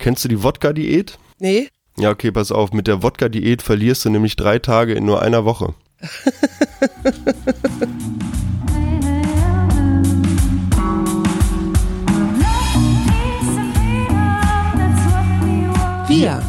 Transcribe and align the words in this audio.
Kennst 0.00 0.24
du 0.24 0.28
die 0.30 0.42
Wodka-Diät? 0.42 1.18
Nee. 1.40 1.68
Ja, 1.98 2.08
okay, 2.08 2.32
pass 2.32 2.50
auf. 2.50 2.72
Mit 2.72 2.86
der 2.86 3.02
Wodka-Diät 3.02 3.60
verlierst 3.60 4.06
du 4.06 4.08
nämlich 4.08 4.34
drei 4.34 4.58
Tage 4.58 4.94
in 4.94 5.04
nur 5.04 5.20
einer 5.20 5.44
Woche. 5.44 5.74
Wir. 16.08 16.42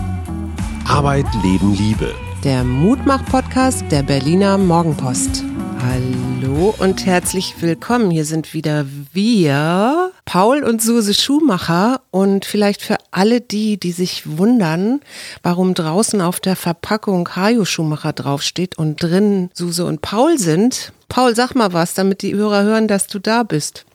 Arbeit, 0.87 1.25
Leben, 1.43 1.75
Liebe. 1.75 2.15
Der 2.45 2.63
Mutmach-Podcast 2.63 3.83
der 3.91 4.03
Berliner 4.03 4.57
Morgenpost. 4.57 5.43
Hallo 5.81 6.73
und 6.79 7.05
herzlich 7.05 7.55
willkommen. 7.59 8.11
Hier 8.11 8.23
sind 8.23 8.53
wieder 8.53 8.85
wir, 9.13 10.11
Paul 10.25 10.63
und 10.63 10.81
Suse 10.81 11.13
Schumacher. 11.13 12.01
Und 12.11 12.45
vielleicht 12.45 12.81
für 12.81 12.97
alle 13.11 13.41
die, 13.41 13.79
die 13.79 13.91
sich 13.91 14.37
wundern, 14.37 15.01
warum 15.43 15.73
draußen 15.73 16.21
auf 16.21 16.39
der 16.39 16.55
Verpackung 16.55 17.29
Hajo 17.35 17.65
Schumacher 17.65 18.13
draufsteht 18.13 18.77
und 18.77 19.01
drin 19.01 19.49
Suse 19.53 19.85
und 19.85 20.01
Paul 20.01 20.37
sind. 20.37 20.93
Paul, 21.09 21.35
sag 21.35 21.55
mal 21.55 21.73
was, 21.73 21.93
damit 21.93 22.21
die 22.21 22.35
Hörer 22.35 22.63
hören, 22.63 22.87
dass 22.87 23.07
du 23.07 23.19
da 23.19 23.43
bist. 23.43 23.85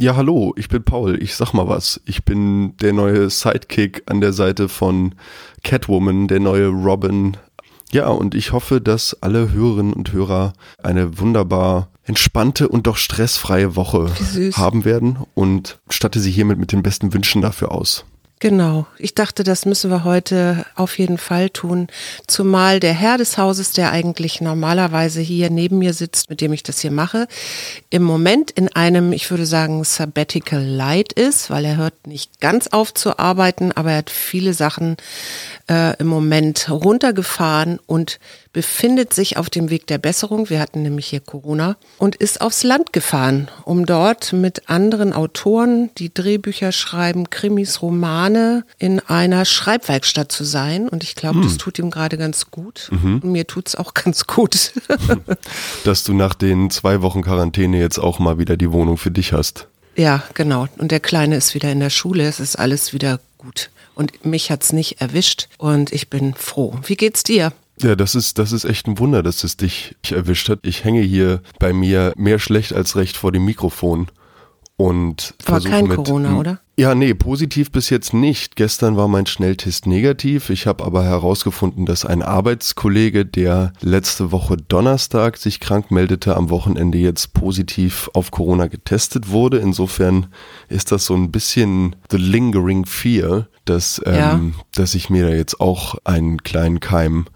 Ja, 0.00 0.14
hallo, 0.14 0.54
ich 0.56 0.68
bin 0.68 0.84
Paul. 0.84 1.20
Ich 1.22 1.34
sag 1.34 1.52
mal 1.54 1.68
was. 1.68 2.00
Ich 2.06 2.24
bin 2.24 2.76
der 2.78 2.92
neue 2.92 3.30
Sidekick 3.30 4.02
an 4.06 4.20
der 4.20 4.32
Seite 4.32 4.68
von 4.68 5.14
Catwoman, 5.64 6.28
der 6.28 6.40
neue 6.40 6.68
Robin 6.68 7.36
ja, 7.90 8.08
und 8.08 8.34
ich 8.34 8.52
hoffe, 8.52 8.82
dass 8.82 9.16
alle 9.22 9.50
Hörerinnen 9.50 9.94
und 9.94 10.12
Hörer 10.12 10.52
eine 10.82 11.18
wunderbar 11.18 11.88
entspannte 12.08 12.68
und 12.68 12.86
doch 12.86 12.96
stressfreie 12.96 13.76
Woche 13.76 14.10
haben 14.54 14.84
werden 14.84 15.18
und 15.34 15.78
statte 15.90 16.20
sie 16.20 16.30
hiermit 16.30 16.58
mit 16.58 16.72
den 16.72 16.82
besten 16.82 17.12
Wünschen 17.12 17.42
dafür 17.42 17.72
aus. 17.72 18.04
Genau. 18.40 18.86
Ich 18.98 19.16
dachte, 19.16 19.42
das 19.42 19.66
müssen 19.66 19.90
wir 19.90 20.04
heute 20.04 20.64
auf 20.76 20.96
jeden 20.98 21.18
Fall 21.18 21.50
tun. 21.50 21.88
Zumal 22.28 22.78
der 22.78 22.92
Herr 22.92 23.18
des 23.18 23.36
Hauses, 23.36 23.72
der 23.72 23.90
eigentlich 23.90 24.40
normalerweise 24.40 25.20
hier 25.20 25.50
neben 25.50 25.78
mir 25.78 25.92
sitzt, 25.92 26.30
mit 26.30 26.40
dem 26.40 26.52
ich 26.52 26.62
das 26.62 26.78
hier 26.78 26.92
mache, 26.92 27.26
im 27.90 28.04
Moment 28.04 28.52
in 28.52 28.68
einem, 28.68 29.12
ich 29.12 29.28
würde 29.30 29.44
sagen, 29.44 29.82
Sabbatical 29.82 30.62
Light 30.62 31.12
ist, 31.12 31.50
weil 31.50 31.64
er 31.64 31.76
hört 31.76 32.06
nicht 32.06 32.40
ganz 32.40 32.68
auf 32.68 32.94
zu 32.94 33.18
arbeiten, 33.18 33.72
aber 33.72 33.90
er 33.90 33.98
hat 33.98 34.10
viele 34.10 34.54
Sachen 34.54 34.96
äh, 35.68 35.96
im 35.98 36.06
Moment 36.06 36.70
runtergefahren 36.70 37.80
und 37.86 38.20
befindet 38.52 39.12
sich 39.12 39.36
auf 39.36 39.50
dem 39.50 39.70
Weg 39.70 39.86
der 39.86 39.98
Besserung. 39.98 40.50
Wir 40.50 40.60
hatten 40.60 40.82
nämlich 40.82 41.06
hier 41.06 41.20
Corona 41.20 41.76
und 41.98 42.16
ist 42.16 42.40
aufs 42.40 42.62
Land 42.62 42.92
gefahren, 42.92 43.48
um 43.64 43.86
dort 43.86 44.32
mit 44.32 44.68
anderen 44.68 45.12
Autoren, 45.12 45.90
die 45.98 46.12
Drehbücher 46.12 46.72
schreiben, 46.72 47.30
Krimis, 47.30 47.82
Romane, 47.82 48.64
in 48.78 49.00
einer 49.00 49.44
Schreibwerkstatt 49.44 50.32
zu 50.32 50.44
sein. 50.44 50.88
Und 50.88 51.02
ich 51.02 51.14
glaube, 51.14 51.36
hm. 51.36 51.42
das 51.42 51.56
tut 51.56 51.78
ihm 51.78 51.90
gerade 51.90 52.18
ganz 52.18 52.50
gut. 52.50 52.88
Mhm. 52.90 53.20
Und 53.22 53.32
mir 53.32 53.46
tut 53.46 53.68
es 53.68 53.74
auch 53.74 53.94
ganz 53.94 54.26
gut. 54.26 54.72
Dass 55.84 56.04
du 56.04 56.14
nach 56.14 56.34
den 56.34 56.70
zwei 56.70 57.02
Wochen 57.02 57.22
Quarantäne 57.22 57.78
jetzt 57.78 57.98
auch 57.98 58.18
mal 58.18 58.38
wieder 58.38 58.56
die 58.56 58.72
Wohnung 58.72 58.96
für 58.96 59.10
dich 59.10 59.32
hast. 59.32 59.68
Ja, 59.96 60.22
genau. 60.34 60.68
Und 60.78 60.92
der 60.92 61.00
Kleine 61.00 61.36
ist 61.36 61.54
wieder 61.54 61.72
in 61.72 61.80
der 61.80 61.90
Schule. 61.90 62.26
Es 62.26 62.38
ist 62.38 62.56
alles 62.56 62.92
wieder 62.92 63.20
gut. 63.36 63.70
Und 63.94 64.24
mich 64.24 64.52
hat 64.52 64.62
es 64.62 64.72
nicht 64.72 65.00
erwischt 65.00 65.48
und 65.58 65.92
ich 65.92 66.08
bin 66.08 66.34
froh. 66.34 66.76
Wie 66.86 66.94
geht's 66.94 67.24
dir? 67.24 67.52
Ja, 67.82 67.96
das 67.96 68.14
ist, 68.14 68.38
das 68.38 68.52
ist 68.52 68.64
echt 68.64 68.86
ein 68.88 68.98
Wunder, 68.98 69.22
dass 69.22 69.44
es 69.44 69.56
dich 69.56 69.96
erwischt 70.10 70.48
hat. 70.48 70.60
Ich 70.62 70.84
hänge 70.84 71.02
hier 71.02 71.42
bei 71.58 71.72
mir 71.72 72.12
mehr 72.16 72.38
schlecht 72.38 72.72
als 72.72 72.96
recht 72.96 73.16
vor 73.16 73.32
dem 73.32 73.44
Mikrofon 73.44 74.08
und 74.78 75.34
Aber 75.44 75.60
kein 75.60 75.88
mit, 75.88 75.96
Corona, 75.96 76.36
oder? 76.36 76.60
Ja, 76.76 76.94
nee, 76.94 77.12
positiv 77.12 77.72
bis 77.72 77.90
jetzt 77.90 78.14
nicht. 78.14 78.54
Gestern 78.54 78.96
war 78.96 79.08
mein 79.08 79.26
Schnelltest 79.26 79.88
negativ. 79.88 80.50
Ich 80.50 80.68
habe 80.68 80.84
aber 80.84 81.02
herausgefunden, 81.02 81.84
dass 81.84 82.04
ein 82.04 82.22
Arbeitskollege, 82.22 83.26
der 83.26 83.72
letzte 83.80 84.30
Woche 84.30 84.56
Donnerstag 84.56 85.36
sich 85.36 85.58
krank 85.58 85.90
meldete, 85.90 86.36
am 86.36 86.48
Wochenende 86.50 86.96
jetzt 86.96 87.34
positiv 87.34 88.08
auf 88.14 88.30
Corona 88.30 88.68
getestet 88.68 89.30
wurde. 89.30 89.58
Insofern 89.58 90.26
ist 90.68 90.92
das 90.92 91.06
so 91.06 91.14
ein 91.16 91.32
bisschen 91.32 91.96
the 92.12 92.16
lingering 92.16 92.86
fear, 92.86 93.48
dass, 93.64 94.00
ja. 94.06 94.34
ähm, 94.34 94.54
dass 94.76 94.94
ich 94.94 95.10
mir 95.10 95.26
da 95.26 95.34
jetzt 95.34 95.60
auch 95.60 95.96
einen 96.04 96.44
kleinen 96.44 96.78
Keim 96.78 97.26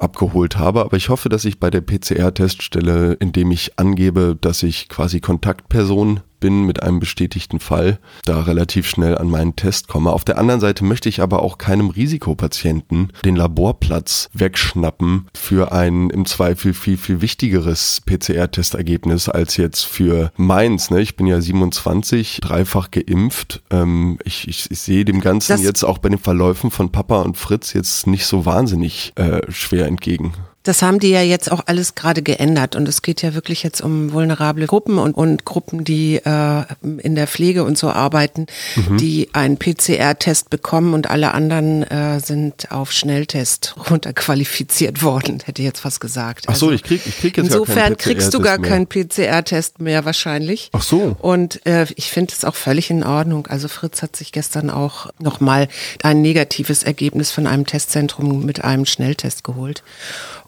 abgeholt 0.00 0.56
habe. 0.56 0.80
Aber 0.80 0.96
ich 0.96 1.08
hoffe, 1.08 1.28
dass 1.28 1.44
ich 1.44 1.60
bei 1.60 1.70
der 1.70 1.80
PCR-Teststelle, 1.80 3.14
indem 3.14 3.50
ich 3.50 3.78
angebe, 3.78 4.36
dass 4.40 4.62
ich 4.62 4.88
quasi 4.88 5.20
Kontaktperson 5.20 6.20
bin 6.40 6.64
mit 6.64 6.82
einem 6.82 7.00
bestätigten 7.00 7.60
Fall, 7.60 7.98
da 8.24 8.40
relativ 8.40 8.88
schnell 8.88 9.16
an 9.16 9.28
meinen 9.28 9.56
Test 9.56 9.88
komme. 9.88 10.12
Auf 10.12 10.24
der 10.24 10.38
anderen 10.38 10.60
Seite 10.60 10.84
möchte 10.84 11.08
ich 11.08 11.22
aber 11.22 11.42
auch 11.42 11.58
keinem 11.58 11.90
Risikopatienten 11.90 13.12
den 13.24 13.36
Laborplatz 13.36 14.28
wegschnappen 14.32 15.28
für 15.34 15.72
ein 15.72 16.10
im 16.10 16.26
Zweifel 16.26 16.74
viel, 16.74 16.96
viel 16.96 17.20
wichtigeres 17.20 18.02
PCR-Testergebnis 18.06 19.28
als 19.28 19.56
jetzt 19.56 19.84
für 19.84 20.32
meins. 20.36 20.90
Ne? 20.90 21.00
Ich 21.00 21.16
bin 21.16 21.26
ja 21.26 21.40
27, 21.40 22.40
dreifach 22.40 22.90
geimpft. 22.90 23.62
Ähm, 23.70 24.18
ich, 24.24 24.48
ich, 24.48 24.70
ich 24.70 24.80
sehe 24.80 25.04
dem 25.04 25.20
Ganzen 25.20 25.52
das 25.52 25.62
jetzt 25.62 25.84
auch 25.84 25.98
bei 25.98 26.08
den 26.08 26.18
Verläufen 26.18 26.70
von 26.70 26.90
Papa 26.90 27.22
und 27.22 27.36
Fritz 27.36 27.72
jetzt 27.72 28.06
nicht 28.06 28.26
so 28.26 28.46
wahnsinnig 28.46 29.12
äh, 29.16 29.40
schwer 29.50 29.86
entgegen. 29.86 30.32
Das 30.62 30.82
haben 30.82 30.98
die 30.98 31.08
ja 31.10 31.22
jetzt 31.22 31.50
auch 31.50 31.62
alles 31.66 31.94
gerade 31.94 32.22
geändert 32.22 32.76
und 32.76 32.86
es 32.86 33.00
geht 33.00 33.22
ja 33.22 33.34
wirklich 33.34 33.62
jetzt 33.62 33.80
um 33.80 34.12
vulnerable 34.12 34.66
Gruppen 34.66 34.98
und, 34.98 35.14
und 35.14 35.46
Gruppen, 35.46 35.84
die 35.84 36.16
äh, 36.16 36.64
in 36.98 37.14
der 37.14 37.26
Pflege 37.26 37.64
und 37.64 37.78
so 37.78 37.88
arbeiten, 37.88 38.46
mhm. 38.76 38.98
die 38.98 39.30
einen 39.32 39.58
PCR-Test 39.58 40.50
bekommen 40.50 40.92
und 40.92 41.08
alle 41.08 41.32
anderen 41.32 41.82
äh, 41.84 42.20
sind 42.20 42.70
auf 42.72 42.92
Schnelltest 42.92 43.74
runterqualifiziert 43.90 45.02
worden, 45.02 45.40
hätte 45.44 45.62
ich 45.62 45.66
jetzt 45.66 45.80
fast 45.80 46.00
gesagt. 46.00 46.44
Ach 46.46 46.54
so, 46.54 46.66
also, 46.66 46.74
ich 46.74 46.82
krieg, 46.82 47.00
ich 47.06 47.18
krieg 47.18 47.36
jetzt 47.38 47.46
Insofern 47.46 47.96
kriegst 47.96 48.34
du 48.34 48.40
gar 48.40 48.58
keinen 48.58 48.86
PCR-Test 48.86 49.80
mehr 49.80 50.04
wahrscheinlich. 50.04 50.68
Ach 50.72 50.82
so. 50.82 51.16
Und 51.20 51.64
äh, 51.66 51.86
ich 51.96 52.10
finde 52.10 52.34
es 52.36 52.44
auch 52.44 52.54
völlig 52.54 52.90
in 52.90 53.02
Ordnung. 53.02 53.46
Also 53.46 53.68
Fritz 53.68 54.02
hat 54.02 54.14
sich 54.14 54.30
gestern 54.30 54.68
auch 54.68 55.06
nochmal 55.18 55.68
ein 56.02 56.20
negatives 56.20 56.82
Ergebnis 56.82 57.30
von 57.30 57.46
einem 57.46 57.64
Testzentrum 57.64 58.44
mit 58.44 58.62
einem 58.62 58.84
Schnelltest 58.84 59.42
geholt. 59.44 59.82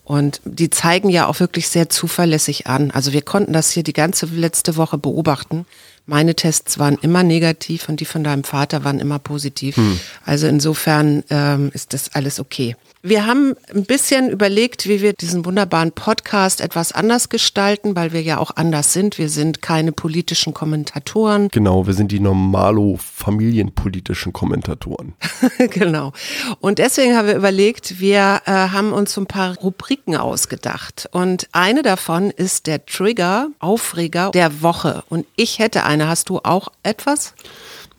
Und 0.04 0.40
die 0.44 0.70
zeigen 0.70 1.08
ja 1.08 1.26
auch 1.26 1.38
wirklich 1.40 1.68
sehr 1.68 1.88
zuverlässig 1.88 2.66
an. 2.66 2.90
Also 2.90 3.12
wir 3.12 3.22
konnten 3.22 3.52
das 3.52 3.70
hier 3.70 3.82
die 3.82 3.92
ganze 3.92 4.26
letzte 4.26 4.76
Woche 4.76 4.98
beobachten. 4.98 5.64
Meine 6.06 6.34
Tests 6.34 6.80
waren 6.80 6.98
immer 7.00 7.22
negativ 7.22 7.88
und 7.88 8.00
die 8.00 8.04
von 8.04 8.24
deinem 8.24 8.42
Vater 8.42 8.82
waren 8.82 8.98
immer 8.98 9.20
positiv. 9.20 9.76
Hm. 9.76 10.00
Also 10.24 10.48
insofern 10.48 11.22
ähm, 11.30 11.70
ist 11.72 11.92
das 11.92 12.12
alles 12.14 12.40
okay. 12.40 12.74
Wir 13.04 13.26
haben 13.26 13.54
ein 13.74 13.84
bisschen 13.84 14.30
überlegt, 14.30 14.88
wie 14.88 15.02
wir 15.02 15.12
diesen 15.12 15.44
wunderbaren 15.44 15.90
Podcast 15.90 16.60
etwas 16.60 16.92
anders 16.92 17.28
gestalten, 17.28 17.96
weil 17.96 18.12
wir 18.12 18.22
ja 18.22 18.38
auch 18.38 18.52
anders 18.54 18.92
sind. 18.92 19.18
Wir 19.18 19.28
sind 19.28 19.60
keine 19.60 19.90
politischen 19.90 20.54
Kommentatoren. 20.54 21.48
Genau, 21.48 21.88
wir 21.88 21.94
sind 21.94 22.12
die 22.12 22.20
normalo 22.20 23.00
familienpolitischen 23.02 24.32
Kommentatoren. 24.32 25.14
genau. 25.70 26.12
Und 26.60 26.78
deswegen 26.78 27.16
haben 27.16 27.26
wir 27.26 27.34
überlegt, 27.34 27.98
wir 27.98 28.42
äh, 28.44 28.52
haben 28.52 28.92
uns 28.92 29.14
so 29.14 29.20
ein 29.20 29.26
paar 29.26 29.56
Rubriken 29.56 29.91
ausgedacht. 30.16 31.08
Und 31.12 31.48
eine 31.52 31.82
davon 31.82 32.30
ist 32.30 32.66
der 32.66 32.86
Trigger, 32.86 33.48
Aufreger 33.58 34.30
der 34.30 34.62
Woche. 34.62 35.04
Und 35.08 35.26
ich 35.36 35.58
hätte 35.58 35.84
eine. 35.84 36.08
Hast 36.08 36.28
du 36.28 36.40
auch 36.42 36.68
etwas? 36.82 37.34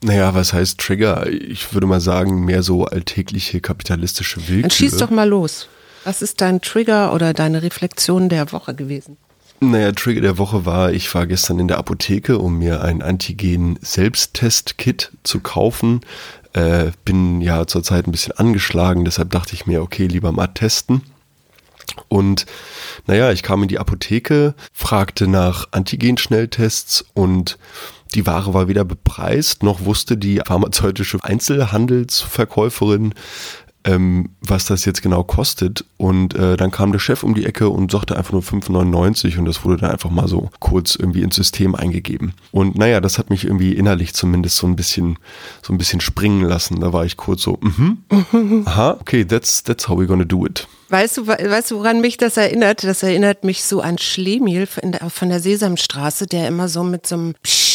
Naja, 0.04 0.34
was 0.34 0.54
heißt 0.54 0.80
Trigger? 0.80 1.28
Ich 1.28 1.74
würde 1.74 1.88
mal 1.88 2.02
sagen, 2.02 2.46
mehr 2.46 2.64
so 2.64 2.86
alltägliche 2.86 3.62
kapitalistische 3.62 4.48
Willkür. 4.48 4.64
Dann 4.64 4.72
schieß 4.72 4.98
doch 4.98 5.10
mal 5.10 5.28
los. 5.28 5.68
Was 6.04 6.22
ist 6.22 6.42
dein 6.42 6.62
Trigger 6.62 7.14
oder 7.14 7.34
deine 7.34 7.64
Reflexion 7.64 8.28
der 8.28 8.52
Woche 8.52 8.76
gewesen? 8.76 9.16
Naja, 9.62 9.94
Trigger 9.94 10.20
der 10.20 10.38
Woche 10.38 10.66
war, 10.66 10.92
ich 10.92 11.16
war 11.16 11.26
gestern 11.26 11.60
in 11.60 11.70
der 11.70 11.78
Apotheke, 11.78 12.38
um 12.38 12.58
mir 12.58 12.84
ein 12.84 13.02
Antigen-Selbsttest-Kit 13.02 15.14
zu 15.24 15.40
kaufen. 15.40 16.02
Äh, 16.52 16.92
bin 17.06 17.40
ja 17.40 17.66
zurzeit 17.66 18.06
ein 18.06 18.12
bisschen 18.12 18.34
angeschlagen, 18.34 19.06
deshalb 19.06 19.32
dachte 19.32 19.54
ich 19.54 19.66
mir, 19.66 19.82
okay, 19.82 20.08
lieber 20.08 20.34
mal 20.34 20.48
testen. 20.48 21.04
Und 22.08 22.46
naja, 23.08 23.32
ich 23.32 23.44
kam 23.44 23.64
in 23.64 23.70
die 23.70 23.80
Apotheke, 23.80 24.56
fragte 24.72 25.28
nach 25.28 25.68
Antigen-Schnelltests 25.72 27.06
und 27.14 27.58
die 28.16 28.26
Ware 28.28 28.54
war 28.54 28.68
weder 28.68 28.86
bepreist, 28.86 29.64
noch 29.64 29.86
wusste 29.86 30.18
die 30.18 30.40
pharmazeutische 30.46 31.18
Einzelhandelsverkäuferin, 31.24 33.16
ähm, 33.86 34.30
was 34.42 34.66
das 34.66 34.86
jetzt 34.86 35.02
genau 35.02 35.24
kostet. 35.24 35.86
Und 35.98 36.36
äh, 36.36 36.56
dann 36.58 36.72
kam 36.72 36.92
der 36.92 37.00
Chef 37.00 37.24
um 37.24 37.34
die 37.34 37.46
Ecke 37.46 37.70
und 37.70 37.92
sagte 37.92 38.16
einfach 38.18 38.32
nur 38.32 38.42
5,99 38.42 39.38
und 39.38 39.46
das 39.46 39.64
wurde 39.66 39.78
dann 39.78 39.92
einfach 39.92 40.10
mal 40.10 40.28
so 40.28 40.50
kurz 40.60 40.96
irgendwie 40.96 41.22
ins 41.22 41.36
System 41.36 41.76
eingegeben. 41.76 42.34
Und 42.52 42.78
naja, 42.78 43.02
das 43.02 43.18
hat 43.18 43.30
mich 43.30 43.46
irgendwie 43.46 43.74
innerlich 43.74 44.14
zumindest 44.14 44.58
so 44.58 44.68
ein 44.68 44.76
bisschen, 44.76 45.18
so 45.62 45.74
ein 45.74 45.78
bisschen 45.78 46.02
springen 46.02 46.44
lassen. 46.44 46.80
Da 46.80 46.94
war 46.94 47.06
ich 47.06 47.18
kurz 47.18 47.44
so, 47.44 47.60
mhm, 47.62 47.98
mm 48.10 48.62
aha, 48.66 48.98
okay, 49.00 49.26
that's, 49.26 49.64
that's 49.64 49.88
how 49.88 49.98
we're 49.98 50.08
gonna 50.08 50.26
do 50.26 50.46
it. 50.46 50.68
Weißt 50.94 51.18
du, 51.18 51.26
weißt 51.26 51.72
du, 51.72 51.80
woran 51.80 52.02
mich 52.02 52.18
das 52.18 52.38
erinnert? 52.38 52.84
Das 52.84 53.02
erinnert 53.02 53.44
mich 53.44 53.64
so 53.64 53.82
an 53.82 53.98
Schlemiel 53.98 54.68
von 54.68 54.92
der, 54.92 55.10
von 55.10 55.30
der 55.30 55.40
Sesamstraße, 55.40 56.28
der 56.28 56.48
immer 56.48 56.68
so 56.68 56.84
mit 56.84 57.08
so 57.08 57.16
einem 57.16 57.34
Psch 57.42 57.73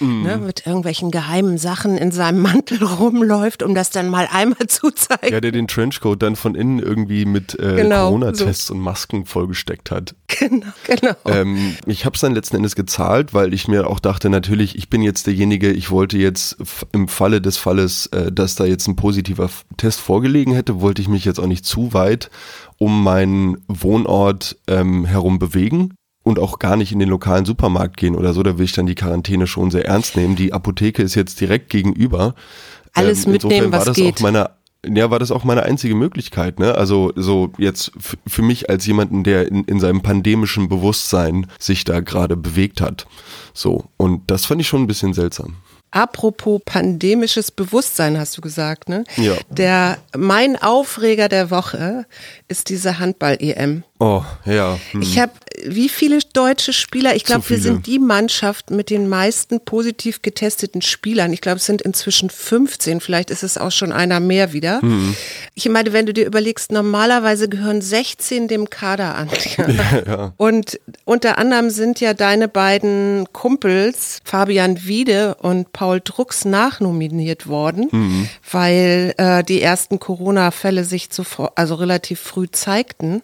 mhm. 0.00 0.22
ne, 0.22 0.38
mit 0.38 0.66
irgendwelchen 0.66 1.10
geheimen 1.10 1.58
Sachen 1.58 1.96
in 1.96 2.10
seinem 2.10 2.40
Mantel 2.40 2.82
rumläuft, 2.82 3.62
um 3.62 3.74
das 3.74 3.90
dann 3.90 4.08
mal 4.08 4.28
einmal 4.30 4.66
zu 4.68 4.90
zeigen. 4.90 5.32
Ja, 5.32 5.40
der 5.40 5.52
den 5.52 5.68
Trenchcoat 5.68 6.22
dann 6.22 6.36
von 6.36 6.54
innen 6.54 6.78
irgendwie 6.78 7.24
mit 7.24 7.58
äh, 7.58 7.76
genau, 7.76 8.06
Corona-Tests 8.06 8.68
so. 8.68 8.74
und 8.74 8.80
Masken 8.80 9.26
vollgesteckt 9.26 9.90
hat. 9.90 10.14
Genau, 10.38 10.66
genau. 10.86 11.14
Ähm, 11.24 11.74
ich 11.86 12.04
habe 12.04 12.14
es 12.14 12.20
dann 12.20 12.32
letzten 12.32 12.56
Endes 12.56 12.76
gezahlt, 12.76 13.34
weil 13.34 13.52
ich 13.52 13.66
mir 13.66 13.88
auch 13.88 13.98
dachte, 13.98 14.30
natürlich, 14.30 14.76
ich 14.76 14.88
bin 14.88 15.02
jetzt 15.02 15.26
derjenige, 15.26 15.72
ich 15.72 15.90
wollte 15.90 16.16
jetzt 16.16 16.56
im 16.92 17.08
Falle 17.08 17.40
des 17.40 17.56
Falles, 17.56 18.06
äh, 18.08 18.30
dass 18.30 18.54
da 18.54 18.64
jetzt 18.64 18.86
ein 18.86 18.94
positiver 18.94 19.50
Test 19.78 20.00
vorgelegen 20.00 20.54
hätte, 20.54 20.80
wollte 20.80 21.02
ich 21.02 21.08
mich 21.08 21.24
jetzt 21.24 21.40
auch 21.40 21.46
nicht 21.46 21.64
zu 21.64 21.92
weit 21.92 22.30
um 22.78 23.02
meinen 23.02 23.58
Wohnort 23.66 24.56
ähm, 24.68 25.04
herum 25.04 25.38
bewegen 25.38 25.97
und 26.28 26.38
auch 26.38 26.58
gar 26.58 26.76
nicht 26.76 26.92
in 26.92 26.98
den 26.98 27.08
lokalen 27.08 27.44
Supermarkt 27.44 27.96
gehen 27.96 28.14
oder 28.14 28.32
so, 28.32 28.42
da 28.42 28.58
will 28.58 28.64
ich 28.64 28.72
dann 28.72 28.86
die 28.86 28.94
Quarantäne 28.94 29.46
schon 29.46 29.70
sehr 29.70 29.86
ernst 29.86 30.16
nehmen. 30.16 30.36
Die 30.36 30.52
Apotheke 30.52 31.02
ist 31.02 31.14
jetzt 31.14 31.40
direkt 31.40 31.70
gegenüber. 31.70 32.34
Alles 32.94 33.26
ähm, 33.26 33.32
mitnehmen, 33.32 33.72
was 33.72 33.92
geht. 33.94 34.20
Ja, 34.86 35.10
war 35.10 35.18
das 35.18 35.32
auch 35.32 35.42
meine 35.42 35.64
einzige 35.64 35.96
Möglichkeit, 35.96 36.60
ne? 36.60 36.76
Also 36.76 37.12
so 37.16 37.50
jetzt 37.58 37.90
für 38.26 38.42
mich 38.42 38.70
als 38.70 38.86
jemanden, 38.86 39.24
der 39.24 39.48
in, 39.48 39.64
in 39.64 39.80
seinem 39.80 40.02
pandemischen 40.02 40.68
Bewusstsein 40.68 41.48
sich 41.58 41.82
da 41.82 41.98
gerade 41.98 42.36
bewegt 42.36 42.80
hat. 42.80 43.08
So. 43.52 43.86
Und 43.96 44.30
das 44.30 44.46
fand 44.46 44.60
ich 44.60 44.68
schon 44.68 44.82
ein 44.82 44.86
bisschen 44.86 45.14
seltsam. 45.14 45.56
Apropos 45.90 46.60
pandemisches 46.64 47.50
Bewusstsein, 47.50 48.18
hast 48.18 48.36
du 48.36 48.42
gesagt, 48.42 48.90
ne? 48.90 49.04
Ja. 49.16 49.34
Der, 49.48 49.98
mein 50.16 50.60
Aufreger 50.60 51.28
der 51.28 51.50
Woche 51.50 52.04
ist 52.46 52.68
diese 52.68 52.98
Handball-EM. 52.98 53.84
Oh, 53.98 54.22
ja. 54.44 54.78
Hm. 54.90 55.00
Ich 55.00 55.18
habe, 55.18 55.32
wie 55.66 55.88
viele 55.88 56.18
deutsche 56.32 56.72
Spieler? 56.72 57.14
Ich 57.14 57.24
glaube, 57.24 57.48
wir 57.48 57.58
sind 57.58 57.86
die 57.86 57.98
Mannschaft 57.98 58.70
mit 58.70 58.90
den 58.90 59.08
meisten 59.08 59.60
positiv 59.60 60.22
getesteten 60.22 60.82
Spielern. 60.82 61.32
Ich 61.32 61.40
glaube, 61.40 61.58
es 61.58 61.66
sind 61.66 61.82
inzwischen 61.82 62.30
15. 62.30 63.00
Vielleicht 63.00 63.30
ist 63.30 63.42
es 63.42 63.58
auch 63.58 63.70
schon 63.70 63.92
einer 63.92 64.20
mehr 64.20 64.52
wieder. 64.52 64.80
Hm. 64.80 65.14
Ich 65.54 65.68
meine, 65.68 65.92
wenn 65.92 66.06
du 66.06 66.12
dir 66.12 66.26
überlegst, 66.26 66.72
normalerweise 66.72 67.48
gehören 67.48 67.80
16 67.80 68.48
dem 68.48 68.70
Kader 68.70 69.14
an. 69.14 69.28
Ja, 69.58 70.02
ja. 70.06 70.32
Und 70.36 70.78
unter 71.04 71.38
anderem 71.38 71.70
sind 71.70 72.00
ja 72.00 72.12
deine 72.14 72.48
beiden 72.48 73.26
Kumpels, 73.32 74.20
Fabian 74.24 74.84
Wiede 74.84 75.36
und 75.36 75.72
Paul 75.72 76.00
Drucks, 76.02 76.44
nachnominiert 76.44 77.46
worden, 77.46 77.90
hm. 77.90 78.28
weil 78.50 79.14
äh, 79.16 79.42
die 79.42 79.62
ersten 79.62 79.98
Corona-Fälle 79.98 80.84
sich 80.84 81.10
zuvor, 81.10 81.52
also 81.56 81.74
relativ 81.76 82.20
früh 82.20 82.48
zeigten. 82.50 83.22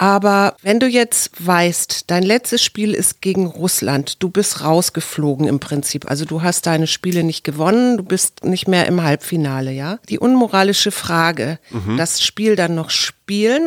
Aber 0.00 0.56
wenn 0.62 0.80
du 0.80 0.86
jetzt 0.86 1.46
weißt, 1.46 2.04
dein 2.10 2.22
letztes 2.22 2.64
Spiel 2.64 2.94
ist 2.94 3.20
gegen 3.20 3.44
Russland, 3.44 4.22
du 4.22 4.30
bist 4.30 4.64
rausgeflogen 4.64 5.46
im 5.46 5.60
Prinzip. 5.60 6.08
Also 6.08 6.24
du 6.24 6.40
hast 6.40 6.66
deine 6.66 6.86
Spiele 6.86 7.22
nicht 7.22 7.44
gewonnen, 7.44 7.98
du 7.98 8.02
bist 8.02 8.42
nicht 8.42 8.66
mehr 8.66 8.86
im 8.86 9.02
Halbfinale, 9.02 9.72
ja? 9.72 9.98
Die 10.08 10.18
unmoralische 10.18 10.90
Frage, 10.90 11.58
mhm. 11.68 11.98
das 11.98 12.22
Spiel 12.22 12.56
dann 12.56 12.74
noch 12.74 12.88
spielen, 12.88 13.19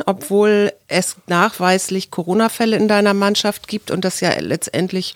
obwohl 0.05 0.71
es 0.87 1.15
nachweislich 1.27 2.11
Corona-Fälle 2.11 2.75
in 2.75 2.87
deiner 2.87 3.13
Mannschaft 3.13 3.67
gibt 3.67 3.89
und 3.89 4.05
das 4.05 4.19
ja 4.19 4.31
letztendlich 4.39 5.15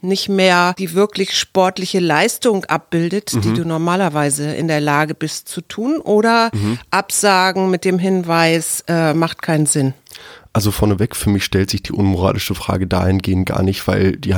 nicht 0.00 0.28
mehr 0.28 0.74
die 0.78 0.94
wirklich 0.94 1.36
sportliche 1.36 1.98
Leistung 1.98 2.64
abbildet, 2.66 3.34
mhm. 3.34 3.40
die 3.42 3.52
du 3.52 3.64
normalerweise 3.64 4.54
in 4.54 4.68
der 4.68 4.80
Lage 4.80 5.14
bist 5.14 5.48
zu 5.48 5.60
tun, 5.60 5.98
oder 5.98 6.50
mhm. 6.52 6.78
absagen 6.90 7.70
mit 7.70 7.84
dem 7.84 7.98
Hinweis, 7.98 8.84
äh, 8.86 9.12
macht 9.14 9.42
keinen 9.42 9.66
Sinn. 9.66 9.94
Also 10.52 10.70
vorneweg, 10.70 11.14
für 11.14 11.30
mich 11.30 11.44
stellt 11.44 11.70
sich 11.70 11.82
die 11.82 11.92
unmoralische 11.92 12.54
Frage 12.54 12.86
dahingehend 12.86 13.46
gar 13.46 13.62
nicht, 13.62 13.86
weil 13.86 14.16
die 14.16 14.34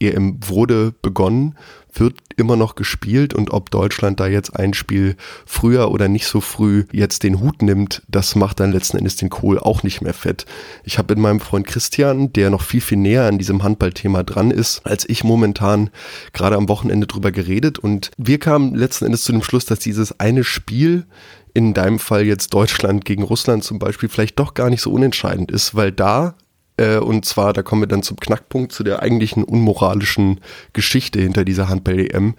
Handball-EM 0.00 0.38
wurde 0.46 0.94
begonnen, 1.02 1.56
wird 1.92 2.18
immer 2.36 2.56
noch 2.56 2.74
gespielt 2.74 3.32
und 3.32 3.52
ob 3.52 3.70
Deutschland 3.70 4.20
da 4.20 4.26
jetzt 4.26 4.54
ein 4.54 4.74
Spiel 4.74 5.16
früher 5.46 5.90
oder 5.90 6.08
nicht 6.08 6.26
so 6.26 6.42
früh 6.42 6.84
jetzt 6.92 7.22
den 7.22 7.40
Hut 7.40 7.62
nimmt, 7.62 8.02
das 8.08 8.34
macht 8.34 8.60
dann 8.60 8.72
letzten 8.72 8.98
Endes 8.98 9.16
den 9.16 9.30
Kohl 9.30 9.58
auch 9.58 9.82
nicht 9.82 10.02
mehr 10.02 10.12
fett. 10.12 10.44
Ich 10.84 10.98
habe 10.98 11.14
mit 11.14 11.22
meinem 11.22 11.40
Freund 11.40 11.66
Christian, 11.66 12.32
der 12.34 12.50
noch 12.50 12.62
viel, 12.62 12.82
viel 12.82 12.98
näher 12.98 13.24
an 13.24 13.38
diesem 13.38 13.62
Handballthema 13.62 14.24
dran 14.24 14.50
ist, 14.50 14.84
als 14.84 15.08
ich 15.08 15.24
momentan 15.24 15.90
gerade 16.34 16.56
am 16.56 16.68
Wochenende 16.68 17.06
drüber 17.06 17.32
geredet 17.32 17.78
und 17.78 18.10
wir 18.18 18.38
kamen 18.38 18.74
letzten 18.74 19.06
Endes 19.06 19.24
zu 19.24 19.32
dem 19.32 19.42
Schluss, 19.42 19.64
dass 19.64 19.78
dieses 19.78 20.20
eine 20.20 20.44
Spiel 20.44 21.06
in 21.54 21.72
deinem 21.72 21.98
Fall 21.98 22.26
jetzt 22.26 22.52
Deutschland 22.52 23.06
gegen 23.06 23.22
Russland 23.22 23.64
zum 23.64 23.78
Beispiel 23.78 24.10
vielleicht 24.10 24.38
doch 24.38 24.52
gar 24.52 24.68
nicht 24.68 24.82
so 24.82 24.92
unentscheidend 24.92 25.50
ist, 25.50 25.74
weil 25.74 25.90
da 25.90 26.34
äh, 26.76 26.98
und 26.98 27.24
zwar, 27.24 27.52
da 27.52 27.62
kommen 27.62 27.82
wir 27.82 27.88
dann 27.88 28.02
zum 28.02 28.18
Knackpunkt, 28.18 28.72
zu 28.72 28.84
der 28.84 29.02
eigentlichen 29.02 29.44
unmoralischen 29.44 30.40
Geschichte 30.72 31.20
hinter 31.20 31.44
dieser 31.44 31.68
Handball-EM. 31.68 32.34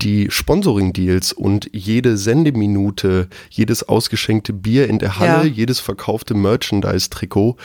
Die 0.00 0.30
Sponsoring-Deals 0.30 1.32
und 1.32 1.68
jede 1.72 2.16
Sendeminute, 2.16 3.28
jedes 3.50 3.88
ausgeschenkte 3.88 4.52
Bier 4.52 4.88
in 4.88 4.98
der 4.98 5.18
Halle, 5.18 5.46
ja. 5.46 5.52
jedes 5.52 5.80
verkaufte 5.80 6.34
Merchandise-Trikot, 6.34 7.56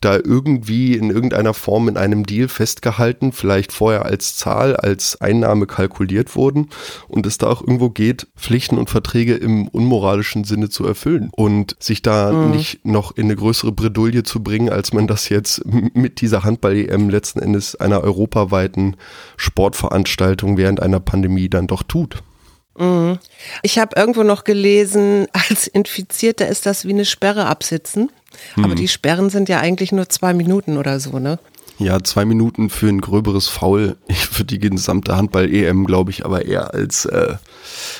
da 0.00 0.16
irgendwie 0.16 0.94
in 0.94 1.10
irgendeiner 1.10 1.54
Form 1.54 1.88
in 1.88 1.96
einem 1.96 2.24
Deal 2.24 2.48
festgehalten, 2.48 3.32
vielleicht 3.32 3.72
vorher 3.72 4.06
als 4.06 4.36
Zahl, 4.36 4.76
als 4.76 5.20
Einnahme 5.20 5.66
kalkuliert 5.66 6.34
wurden 6.34 6.70
und 7.08 7.26
es 7.26 7.38
da 7.38 7.48
auch 7.48 7.60
irgendwo 7.60 7.90
geht, 7.90 8.26
Pflichten 8.36 8.78
und 8.78 8.90
Verträge 8.90 9.34
im 9.34 9.68
unmoralischen 9.68 10.44
Sinne 10.44 10.68
zu 10.70 10.86
erfüllen 10.86 11.30
und 11.32 11.76
sich 11.78 12.02
da 12.02 12.32
mhm. 12.32 12.50
nicht 12.50 12.84
noch 12.84 13.16
in 13.16 13.24
eine 13.24 13.36
größere 13.36 13.72
Bredouille 13.72 14.22
zu 14.22 14.42
bringen, 14.42 14.70
als 14.70 14.92
man 14.92 15.06
das 15.06 15.28
jetzt 15.28 15.62
mit 15.94 16.20
dieser 16.20 16.44
Handball-EM 16.44 17.10
letzten 17.10 17.40
Endes 17.40 17.76
einer 17.76 18.02
europaweiten 18.02 18.96
Sportveranstaltung 19.36 20.56
während 20.56 20.80
einer 20.80 21.00
Pandemie 21.00 21.48
dann 21.48 21.66
doch 21.66 21.82
tut. 21.82 22.22
Mhm. 22.78 23.18
Ich 23.62 23.78
habe 23.78 23.96
irgendwo 23.96 24.22
noch 24.22 24.44
gelesen, 24.44 25.26
als 25.48 25.66
Infizierter 25.66 26.48
ist 26.48 26.66
das 26.66 26.84
wie 26.84 26.92
eine 26.92 27.04
Sperre 27.04 27.46
absitzen. 27.46 28.10
Aber 28.56 28.68
mhm. 28.68 28.76
die 28.76 28.88
Sperren 28.88 29.30
sind 29.30 29.48
ja 29.48 29.60
eigentlich 29.60 29.92
nur 29.92 30.08
zwei 30.08 30.34
Minuten 30.34 30.76
oder 30.76 30.98
so, 30.98 31.18
ne? 31.18 31.38
Ja, 31.78 32.02
zwei 32.02 32.24
Minuten 32.24 32.70
für 32.70 32.88
ein 32.88 33.00
gröberes 33.00 33.48
Foul 33.48 33.96
für 34.10 34.44
die 34.44 34.58
gesamte 34.58 35.16
Handball-EM, 35.16 35.86
glaube 35.86 36.10
ich, 36.10 36.24
aber 36.24 36.44
eher 36.44 36.72
als, 36.72 37.04
äh, 37.04 37.34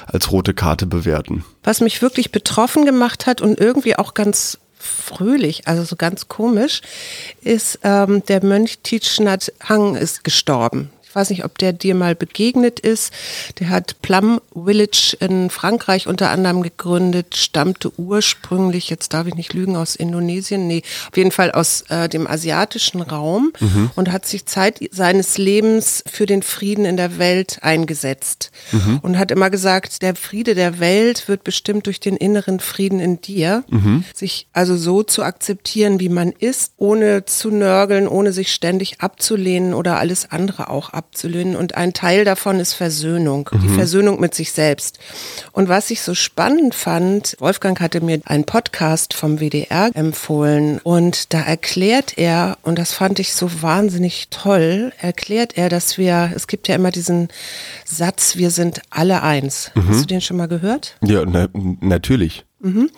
als 0.07 0.31
rote 0.31 0.55
Karte 0.55 0.87
bewerten. 0.87 1.45
Was 1.63 1.81
mich 1.81 2.03
wirklich 2.03 2.31
betroffen 2.31 2.85
gemacht 2.85 3.27
hat 3.27 3.41
und 3.41 3.59
irgendwie 3.59 3.97
auch 3.97 4.15
ganz 4.15 4.59
fröhlich, 4.85 5.67
also 5.67 5.85
so 5.85 5.97
ganz 5.97 6.29
komisch, 6.29 6.83
ist 7.43 7.79
ähm, 7.83 8.23
der 8.27 8.45
Mönch 8.45 8.79
Titschnat 8.83 9.53
Hang 9.63 9.97
ist 9.97 10.25
gestorben. 10.25 10.91
Ich 11.15 11.17
weiß 11.17 11.31
nicht, 11.31 11.45
ob 11.45 11.59
der 11.59 11.73
dir 11.73 11.95
mal 11.95 12.17
begegnet 12.17 12.81
ist. 12.81 13.13
Der 13.61 13.69
hat 13.69 14.03
Plum 14.03 14.41
Village 14.53 15.17
in 15.21 15.49
Frankreich 15.49 16.09
unter 16.09 16.31
anderem 16.31 16.65
gegründet, 16.65 17.37
stammte 17.37 17.93
ursprünglich, 17.97 18.91
jetzt 18.91 19.15
darf 19.15 19.29
ich 19.29 19.37
nicht 19.37 19.53
lügen, 19.53 19.77
aus 19.77 19.95
Indonesien, 19.95 20.67
nee, 20.67 20.83
auf 21.09 21.17
jeden 21.17 21.31
Fall 21.31 21.53
aus 21.53 21.83
äh, 21.83 22.09
dem 22.09 22.27
asiatischen 22.27 23.01
Raum 23.01 23.53
mhm. 23.61 23.93
und 23.95 24.11
hat 24.11 24.27
sich 24.27 24.47
Zeit 24.47 24.81
seines 24.91 25.39
Lebens 25.39 26.03
für 26.11 26.27
den 26.27 26.43
Frieden 26.43 26.85
in 26.85 26.97
der 26.97 27.17
Welt 27.17 27.59
eingesetzt 27.63 28.51
mhm. 28.73 28.99
und 29.01 29.17
hat 29.17 29.31
immer 29.31 29.51
gesagt, 29.51 30.03
der 30.03 30.17
Friede 30.17 30.57
der 30.57 30.81
Welt 30.81 31.29
wird 31.29 31.45
bestimmt 31.45 31.87
durch 31.87 32.01
den 32.01 32.17
inneren 32.17 32.59
Frieden 32.59 32.99
in 32.99 33.21
dir. 33.21 33.63
Mhm. 33.69 34.03
Sich 34.17 34.49
also 34.53 34.77
so 34.77 35.05
zu 35.05 35.23
akzeptieren, 35.23 36.01
wie 36.01 36.09
man 36.09 36.33
ist, 36.33 36.73
ohne 36.77 37.25
zu 37.25 37.53
nörgeln, 37.53 38.09
ohne 38.09 38.33
sich 38.33 38.53
ständig 38.53 39.01
abzulehnen 39.01 39.75
oder 39.75 40.01
alles 40.01 40.33
andere 40.33 40.71
auch 40.71 40.89
abzulehnen 40.89 41.04
abzulehnen. 41.05 41.57
Und 41.57 41.77
ein 41.77 41.93
Teil 41.93 42.25
davon 42.25 42.59
ist 42.61 42.75
Versöhnung, 42.75 43.49
mhm. 43.53 43.61
die 43.63 43.69
Versöhnung 43.69 44.21
mit 44.21 44.35
sich 44.35 44.53
selbst. 44.53 44.99
Und 45.53 45.69
was 45.69 45.91
ich 45.91 46.03
so 46.03 46.15
spannend 46.15 46.75
fand, 46.75 47.37
Wolfgang 47.39 47.81
hatte 47.81 48.01
mir 48.01 48.21
einen 48.25 48.45
Podcast 48.45 49.15
vom 49.15 49.39
WDR 49.39 49.91
empfohlen 49.95 50.81
und 50.83 51.33
da 51.33 51.41
erklärt 51.41 52.19
er, 52.19 52.59
und 52.63 52.79
das 52.79 52.93
fand 52.93 53.19
ich 53.19 53.35
so 53.35 53.63
wahnsinnig 53.63 54.29
toll, 54.31 54.93
erklärt 54.99 55.57
er, 55.57 55.69
dass 55.69 55.99
wir, 55.99 56.33
es 56.35 56.47
gibt 56.47 56.69
ja 56.69 56.75
immer 56.75 56.91
diesen 56.91 57.29
Satz, 57.85 58.37
wir 58.37 58.51
sind 58.51 58.81
alle 58.91 59.23
eins. 59.23 59.71
Mhm. 59.75 59.89
Hast 59.89 60.03
du 60.03 60.07
den 60.07 60.21
schon 60.21 60.37
mal 60.37 60.49
gehört? 60.49 60.97
Ja, 61.03 61.25
na, 61.27 61.49
natürlich. 61.81 62.45
Mhm. 62.65 62.91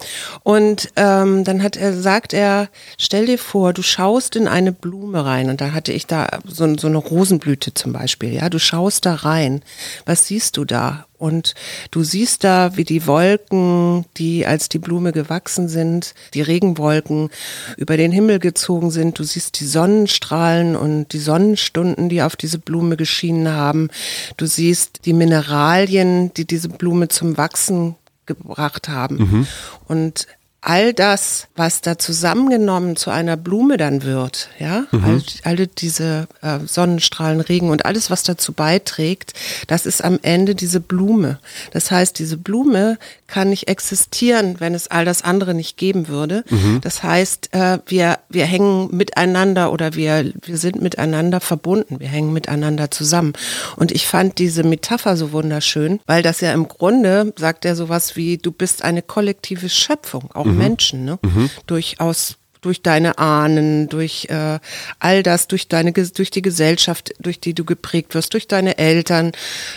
Und 0.44 0.90
ähm, 0.94 1.42
dann 1.42 1.60
hat 1.60 1.76
er, 1.76 1.92
sagt 1.92 2.32
er, 2.32 2.68
stell 2.98 3.26
dir 3.26 3.36
vor, 3.36 3.72
du 3.72 3.82
schaust 3.82 4.36
in 4.36 4.46
eine 4.46 4.70
Blume 4.70 5.24
rein 5.24 5.50
und 5.50 5.60
da 5.60 5.72
hatte 5.72 5.92
ich 5.92 6.06
da 6.06 6.38
so, 6.46 6.72
so 6.78 6.86
eine 6.86 6.98
Rosenblüte 6.98 7.74
zum 7.74 7.92
Beispiel, 7.92 8.32
ja, 8.32 8.48
du 8.48 8.60
schaust 8.60 9.06
da 9.06 9.14
rein. 9.14 9.62
Was 10.04 10.28
siehst 10.28 10.56
du 10.56 10.64
da? 10.64 11.06
Und 11.18 11.54
du 11.90 12.04
siehst 12.04 12.44
da, 12.44 12.76
wie 12.76 12.84
die 12.84 13.08
Wolken, 13.08 14.04
die 14.18 14.46
als 14.46 14.68
die 14.68 14.78
Blume 14.78 15.10
gewachsen 15.10 15.68
sind, 15.68 16.14
die 16.34 16.42
Regenwolken 16.42 17.30
über 17.76 17.96
den 17.96 18.12
Himmel 18.12 18.38
gezogen 18.38 18.92
sind. 18.92 19.18
Du 19.18 19.24
siehst 19.24 19.58
die 19.58 19.64
Sonnenstrahlen 19.64 20.76
und 20.76 21.12
die 21.12 21.18
Sonnenstunden, 21.18 22.08
die 22.08 22.22
auf 22.22 22.36
diese 22.36 22.60
Blume 22.60 22.96
geschienen 22.96 23.48
haben. 23.48 23.88
Du 24.36 24.46
siehst 24.46 25.06
die 25.06 25.14
Mineralien, 25.14 26.32
die 26.34 26.44
diese 26.44 26.68
Blume 26.68 27.08
zum 27.08 27.36
Wachsen 27.36 27.96
gebracht 28.26 28.88
haben. 28.88 29.16
Mhm. 29.16 29.46
Und 29.86 30.26
all 30.60 30.92
das, 30.92 31.46
was 31.54 31.80
da 31.80 31.96
zusammengenommen 31.96 32.96
zu 32.96 33.10
einer 33.10 33.36
Blume 33.36 33.76
dann 33.76 34.02
wird, 34.02 34.50
ja, 34.58 34.86
mhm. 34.90 35.04
all, 35.04 35.22
alle 35.44 35.66
diese 35.68 36.26
äh, 36.42 36.58
Sonnenstrahlen, 36.66 37.40
Regen 37.40 37.70
und 37.70 37.86
alles, 37.86 38.10
was 38.10 38.24
dazu 38.24 38.52
beiträgt, 38.52 39.32
das 39.68 39.86
ist 39.86 40.02
am 40.02 40.18
Ende 40.22 40.56
diese 40.56 40.80
Blume. 40.80 41.38
Das 41.70 41.92
heißt, 41.92 42.18
diese 42.18 42.36
Blume 42.36 42.98
kann 43.28 43.50
nicht 43.50 43.68
existieren, 43.68 44.56
wenn 44.58 44.74
es 44.74 44.88
all 44.88 45.04
das 45.04 45.22
andere 45.22 45.54
nicht 45.54 45.76
geben 45.76 46.08
würde. 46.08 46.44
Mhm. 46.50 46.80
Das 46.80 47.02
heißt, 47.02 47.54
äh, 47.54 47.78
wir, 47.86 48.18
wir 48.28 48.46
hängen 48.46 48.88
miteinander 48.90 49.72
oder 49.72 49.94
wir, 49.94 50.32
wir 50.44 50.58
sind 50.58 50.82
miteinander 50.82 51.40
verbunden, 51.40 52.00
wir 52.00 52.08
hängen 52.08 52.32
miteinander 52.32 52.90
zusammen. 52.90 53.34
Und 53.76 53.92
ich 53.92 54.06
fand 54.06 54.38
diese 54.38 54.64
Metapher 54.64 55.16
so 55.16 55.30
wunderschön, 55.30 56.00
weil 56.06 56.22
das 56.22 56.40
ja 56.40 56.52
im 56.52 56.66
Grunde 56.66 57.32
sagt 57.36 57.64
er 57.64 57.76
sowas 57.76 58.16
wie, 58.16 58.36
du 58.36 58.50
bist 58.50 58.82
eine 58.82 59.02
kollektive 59.02 59.68
Schöpfung, 59.68 60.30
auch 60.34 60.44
mhm. 60.44 60.55
Menschen, 60.58 61.04
ne? 61.04 61.18
Mhm. 61.22 61.50
Durchaus 61.66 62.36
durch 62.66 62.82
deine 62.82 63.18
Ahnen, 63.18 63.88
durch 63.88 64.26
äh, 64.28 64.58
all 64.98 65.22
das, 65.22 65.46
durch 65.46 65.68
deine, 65.68 65.92
durch 65.92 66.30
die 66.30 66.42
Gesellschaft, 66.42 67.14
durch 67.20 67.38
die 67.38 67.54
du 67.54 67.64
geprägt 67.64 68.14
wirst, 68.14 68.34
durch 68.34 68.48
deine 68.48 68.76
Eltern 68.78 69.32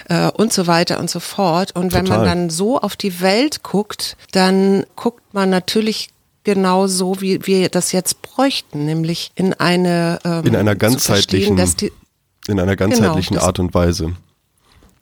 äh, 0.09 0.29
und 0.31 0.51
so 0.51 0.65
weiter 0.65 1.00
und 1.00 1.09
so 1.09 1.19
fort. 1.19 1.75
Und 1.75 1.89
Total. 1.91 2.03
wenn 2.03 2.09
man 2.09 2.25
dann 2.25 2.50
so 2.50 2.79
auf 2.79 2.95
die 2.95 3.21
Welt 3.21 3.62
guckt, 3.62 4.17
dann 4.31 4.86
guckt 4.95 5.33
man 5.33 5.51
natürlich 5.51 6.09
genau 6.43 6.88
so, 6.88 7.21
wie 7.21 7.45
wir 7.45 7.69
das 7.69 7.91
jetzt 7.91 8.24
bräuchten, 8.24 8.86
nämlich 8.86 9.31
in 9.36 9.53
eine 9.53 10.19
ähm, 10.25 10.45
in 10.45 10.55
einer 10.55 10.75
ganzheitlichen, 10.75 11.57
die, 11.77 11.91
in 12.48 12.59
einer 12.59 12.75
ganzheitlichen 12.75 13.36
genau, 13.36 13.45
Art 13.45 13.59
und 13.59 13.74
Weise. 13.75 14.15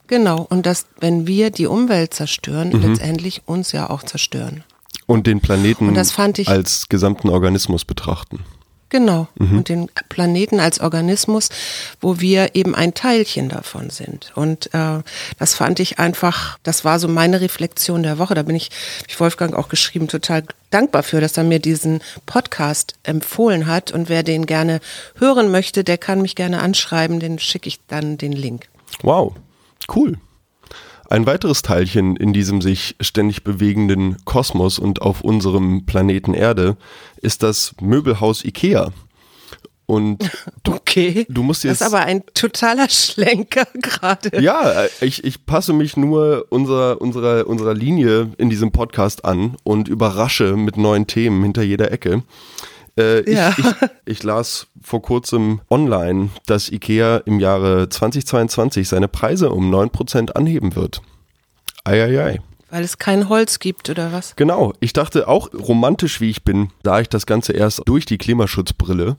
Genau, 0.08 0.46
und 0.50 0.66
dass, 0.66 0.88
wenn 1.00 1.28
wir 1.28 1.52
die 1.52 1.68
Umwelt 1.68 2.14
zerstören, 2.14 2.70
mhm. 2.70 2.82
letztendlich 2.82 3.44
uns 3.46 3.72
ja 3.72 3.90
auch 3.90 4.04
zerstören. 4.04 4.64
Und 5.08 5.26
den 5.26 5.40
Planeten 5.42 5.88
und 5.88 5.98
als 6.48 6.90
gesamten 6.90 7.30
Organismus 7.30 7.86
betrachten. 7.86 8.44
Genau. 8.90 9.28
Mhm. 9.36 9.58
Und 9.58 9.70
den 9.70 9.90
Planeten 10.08 10.60
als 10.60 10.80
Organismus, 10.80 11.50
wo 12.00 12.22
wir 12.22 12.56
eben 12.56 12.74
ein 12.74 12.94
Teilchen 12.94 13.50
davon 13.50 13.90
sind. 13.90 14.32
Und 14.36 14.74
äh, 14.74 15.02
das 15.38 15.56
fand 15.56 15.80
ich 15.80 16.00
einfach, 16.00 16.58
das 16.64 16.86
war 16.86 17.00
so 17.00 17.08
meine 17.08 17.42
Reflexion 17.42 18.04
der 18.04 18.18
Woche. 18.18 18.34
Da 18.34 18.44
bin 18.44 18.56
ich, 18.56 18.70
ich 19.08 19.20
Wolfgang 19.20 19.54
auch 19.56 19.68
geschrieben, 19.68 20.08
total 20.08 20.44
dankbar 20.70 21.04
für, 21.04 21.20
dass 21.20 21.36
er 21.36 21.44
mir 21.44 21.60
diesen 21.60 22.02
Podcast 22.26 22.96
empfohlen 23.04 23.68
hat. 23.68 23.92
Und 23.92 24.08
wer 24.08 24.24
den 24.24 24.46
gerne 24.46 24.80
hören 25.16 25.52
möchte, 25.52 25.84
der 25.84 25.98
kann 25.98 26.22
mich 26.22 26.36
gerne 26.36 26.62
anschreiben, 26.62 27.20
den 27.20 27.40
schicke 27.40 27.68
ich 27.68 27.80
dann 27.88 28.18
den 28.18 28.32
Link. 28.32 28.70
Wow, 29.02 29.36
cool. 29.94 30.18
Ein 31.10 31.26
weiteres 31.26 31.62
Teilchen 31.62 32.18
in 32.18 32.34
diesem 32.34 32.62
sich 32.62 32.96
ständig 33.00 33.44
bewegenden 33.44 34.18
Kosmos 34.26 34.78
und 34.78 35.02
auf 35.02 35.22
unserem 35.22 35.86
Planeten 35.86 36.34
Erde 36.34 36.76
ist 37.22 37.44
das 37.44 37.74
Möbelhaus 37.80 38.44
IKEA. 38.44 38.92
Und 39.86 40.30
du, 40.64 40.74
okay, 40.74 41.26
du 41.30 41.44
musst 41.44 41.64
jetzt. 41.64 41.80
Das 41.80 41.88
ist 41.88 41.94
aber 41.94 42.04
ein 42.04 42.24
totaler 42.34 42.90
Schlenker 42.90 43.66
gerade. 43.82 44.42
Ja, 44.42 44.86
ich, 45.00 45.24
ich 45.24 45.46
passe 45.46 45.72
mich 45.72 45.96
nur 45.96 46.46
unserer, 46.50 47.00
unserer, 47.02 47.48
unserer 47.48 47.74
Linie 47.74 48.32
in 48.38 48.50
diesem 48.50 48.74
Podcast 48.74 49.24
an 49.24 49.56
und 49.64 49.88
überrasche 49.88 50.58
mit 50.58 50.76
neuen 50.76 51.08
Themen 51.08 51.42
hinter 51.42 51.64
jeder 51.64 51.92
Ecke. 51.92 52.24
Äh, 52.98 53.32
ja. 53.32 53.50
ich, 53.50 53.58
ich, 53.60 53.76
ich, 54.06 54.24
las 54.24 54.68
vor 54.82 55.02
kurzem 55.02 55.62
online, 55.70 56.30
dass 56.48 56.72
IKEA 56.72 57.18
im 57.26 57.40
Jahre 57.40 57.90
2022 57.90 58.88
seine 58.88 59.08
Preise 59.08 59.52
um 59.52 59.74
9% 59.74 60.32
anheben 60.32 60.76
wird. 60.76 61.02
Eieiei. 61.84 62.40
Weil 62.70 62.84
es 62.84 62.98
kein 62.98 63.30
Holz 63.30 63.60
gibt 63.60 63.90
oder 63.90 64.12
was? 64.12 64.36
Genau. 64.36 64.74
Ich 64.80 64.94
dachte 64.94 65.28
auch 65.28 65.54
romantisch 65.54 66.20
wie 66.20 66.30
ich 66.30 66.44
bin, 66.44 66.72
sah 66.84 67.00
ich 67.00 67.08
das 67.08 67.26
Ganze 67.26 67.54
erst 67.54 67.84
durch 67.86 68.06
die 68.06 68.18
Klimaschutzbrille 68.18 69.16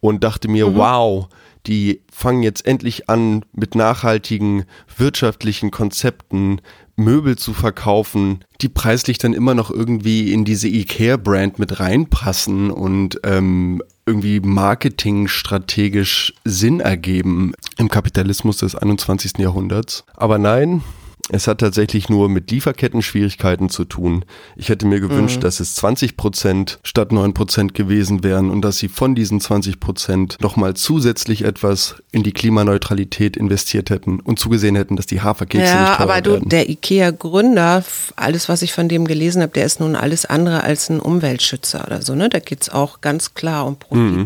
und 0.00 0.24
dachte 0.24 0.48
mir, 0.48 0.68
mhm. 0.68 0.76
wow, 0.76 1.28
die 1.66 2.00
fangen 2.10 2.42
jetzt 2.42 2.66
endlich 2.66 3.08
an 3.08 3.44
mit 3.52 3.74
nachhaltigen 3.74 4.64
wirtschaftlichen 4.96 5.70
Konzepten 5.70 6.60
Möbel 7.04 7.36
zu 7.36 7.52
verkaufen, 7.52 8.44
die 8.60 8.68
preislich 8.68 9.18
dann 9.18 9.32
immer 9.32 9.54
noch 9.54 9.70
irgendwie 9.70 10.32
in 10.32 10.44
diese 10.44 10.68
IKEA-Brand 10.68 11.58
mit 11.58 11.80
reinpassen 11.80 12.70
und 12.70 13.20
ähm, 13.24 13.82
irgendwie 14.06 14.40
marketingstrategisch 14.40 16.34
Sinn 16.44 16.80
ergeben 16.80 17.52
im 17.78 17.88
Kapitalismus 17.88 18.58
des 18.58 18.74
21. 18.74 19.38
Jahrhunderts. 19.38 20.04
Aber 20.14 20.38
nein, 20.38 20.82
es 21.30 21.46
hat 21.46 21.58
tatsächlich 21.58 22.08
nur 22.08 22.28
mit 22.28 22.50
Lieferketten-Schwierigkeiten 22.50 23.68
zu 23.68 23.84
tun. 23.84 24.24
Ich 24.56 24.68
hätte 24.68 24.86
mir 24.86 24.98
gewünscht, 24.98 25.36
mhm. 25.36 25.40
dass 25.42 25.60
es 25.60 25.76
20 25.76 26.16
Prozent 26.16 26.80
statt 26.82 27.12
9 27.12 27.32
Prozent 27.32 27.74
gewesen 27.74 28.24
wären 28.24 28.50
und 28.50 28.62
dass 28.62 28.78
sie 28.78 28.88
von 28.88 29.14
diesen 29.14 29.40
20 29.40 29.78
Prozent 29.78 30.36
nochmal 30.40 30.74
zusätzlich 30.74 31.44
etwas 31.44 32.02
in 32.10 32.24
die 32.24 32.32
Klimaneutralität 32.32 33.36
investiert 33.36 33.90
hätten 33.90 34.18
und 34.18 34.40
zugesehen 34.40 34.74
hätten, 34.74 34.96
dass 34.96 35.06
die 35.06 35.20
Haferkekse 35.20 35.72
ja, 35.72 35.80
nicht 35.80 35.96
teurer 35.96 36.00
aber 36.00 36.20
du, 36.22 36.32
werden. 36.32 36.48
der 36.48 36.68
IKEA-Gründer, 36.68 37.84
alles, 38.16 38.48
was 38.48 38.62
ich 38.62 38.72
von 38.72 38.88
dem 38.88 39.06
gelesen 39.06 39.42
habe, 39.42 39.52
der 39.52 39.64
ist 39.64 39.78
nun 39.78 39.94
alles 39.94 40.26
andere 40.26 40.64
als 40.64 40.90
ein 40.90 40.98
Umweltschützer 40.98 41.84
oder 41.86 42.02
so. 42.02 42.16
Ne? 42.16 42.30
Da 42.30 42.40
geht 42.40 42.62
es 42.62 42.68
auch 42.68 43.00
ganz 43.00 43.34
klar 43.34 43.66
um 43.66 43.76
Profit. 43.76 44.00
Mhm. 44.00 44.24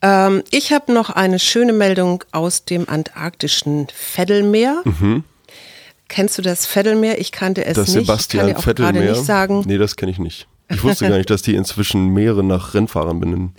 Ähm, 0.00 0.42
ich 0.50 0.72
habe 0.72 0.92
noch 0.94 1.10
eine 1.10 1.38
schöne 1.38 1.74
Meldung 1.74 2.24
aus 2.32 2.64
dem 2.64 2.88
antarktischen 2.88 3.88
Feddelmeer. 3.92 4.82
Mhm. 4.84 5.24
Kennst 6.08 6.38
du 6.38 6.42
das 6.42 6.66
Vettelmeer? 6.66 7.20
Ich 7.20 7.32
kannte 7.32 7.64
es 7.64 7.74
das 7.74 7.88
nicht. 7.88 8.06
Sebastian 8.06 8.48
ich 8.48 8.54
kann 8.54 8.64
Vettelmeer? 8.64 9.12
Nicht 9.12 9.24
sagen. 9.24 9.62
Nee, 9.66 9.78
das 9.78 9.96
kenne 9.96 10.10
ich 10.10 10.18
nicht. 10.18 10.48
Ich 10.70 10.82
wusste 10.82 11.08
gar 11.08 11.16
nicht, 11.16 11.30
dass 11.30 11.42
die 11.42 11.54
inzwischen 11.54 12.08
Meere 12.08 12.42
nach 12.44 12.74
Rennfahrern 12.74 13.20
benennen. 13.20 13.54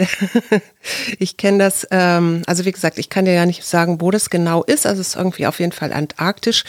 ich 1.20 1.38
kenne 1.38 1.58
das, 1.58 1.88
ähm, 1.89 2.44
also 2.46 2.65
wie 2.65 2.72
gesagt, 2.72 3.00
ich 3.00 3.10
kann 3.10 3.25
dir 3.25 3.34
ja 3.34 3.46
nicht 3.46 3.63
sagen, 3.63 4.00
wo 4.00 4.12
das 4.12 4.29
genau 4.29 4.63
ist. 4.63 4.86
Also 4.86 5.01
es 5.01 5.10
ist 5.10 5.15
irgendwie 5.15 5.48
auf 5.48 5.60
jeden 5.60 5.72
Fall 5.72 5.91
antarktisch. 5.91 6.63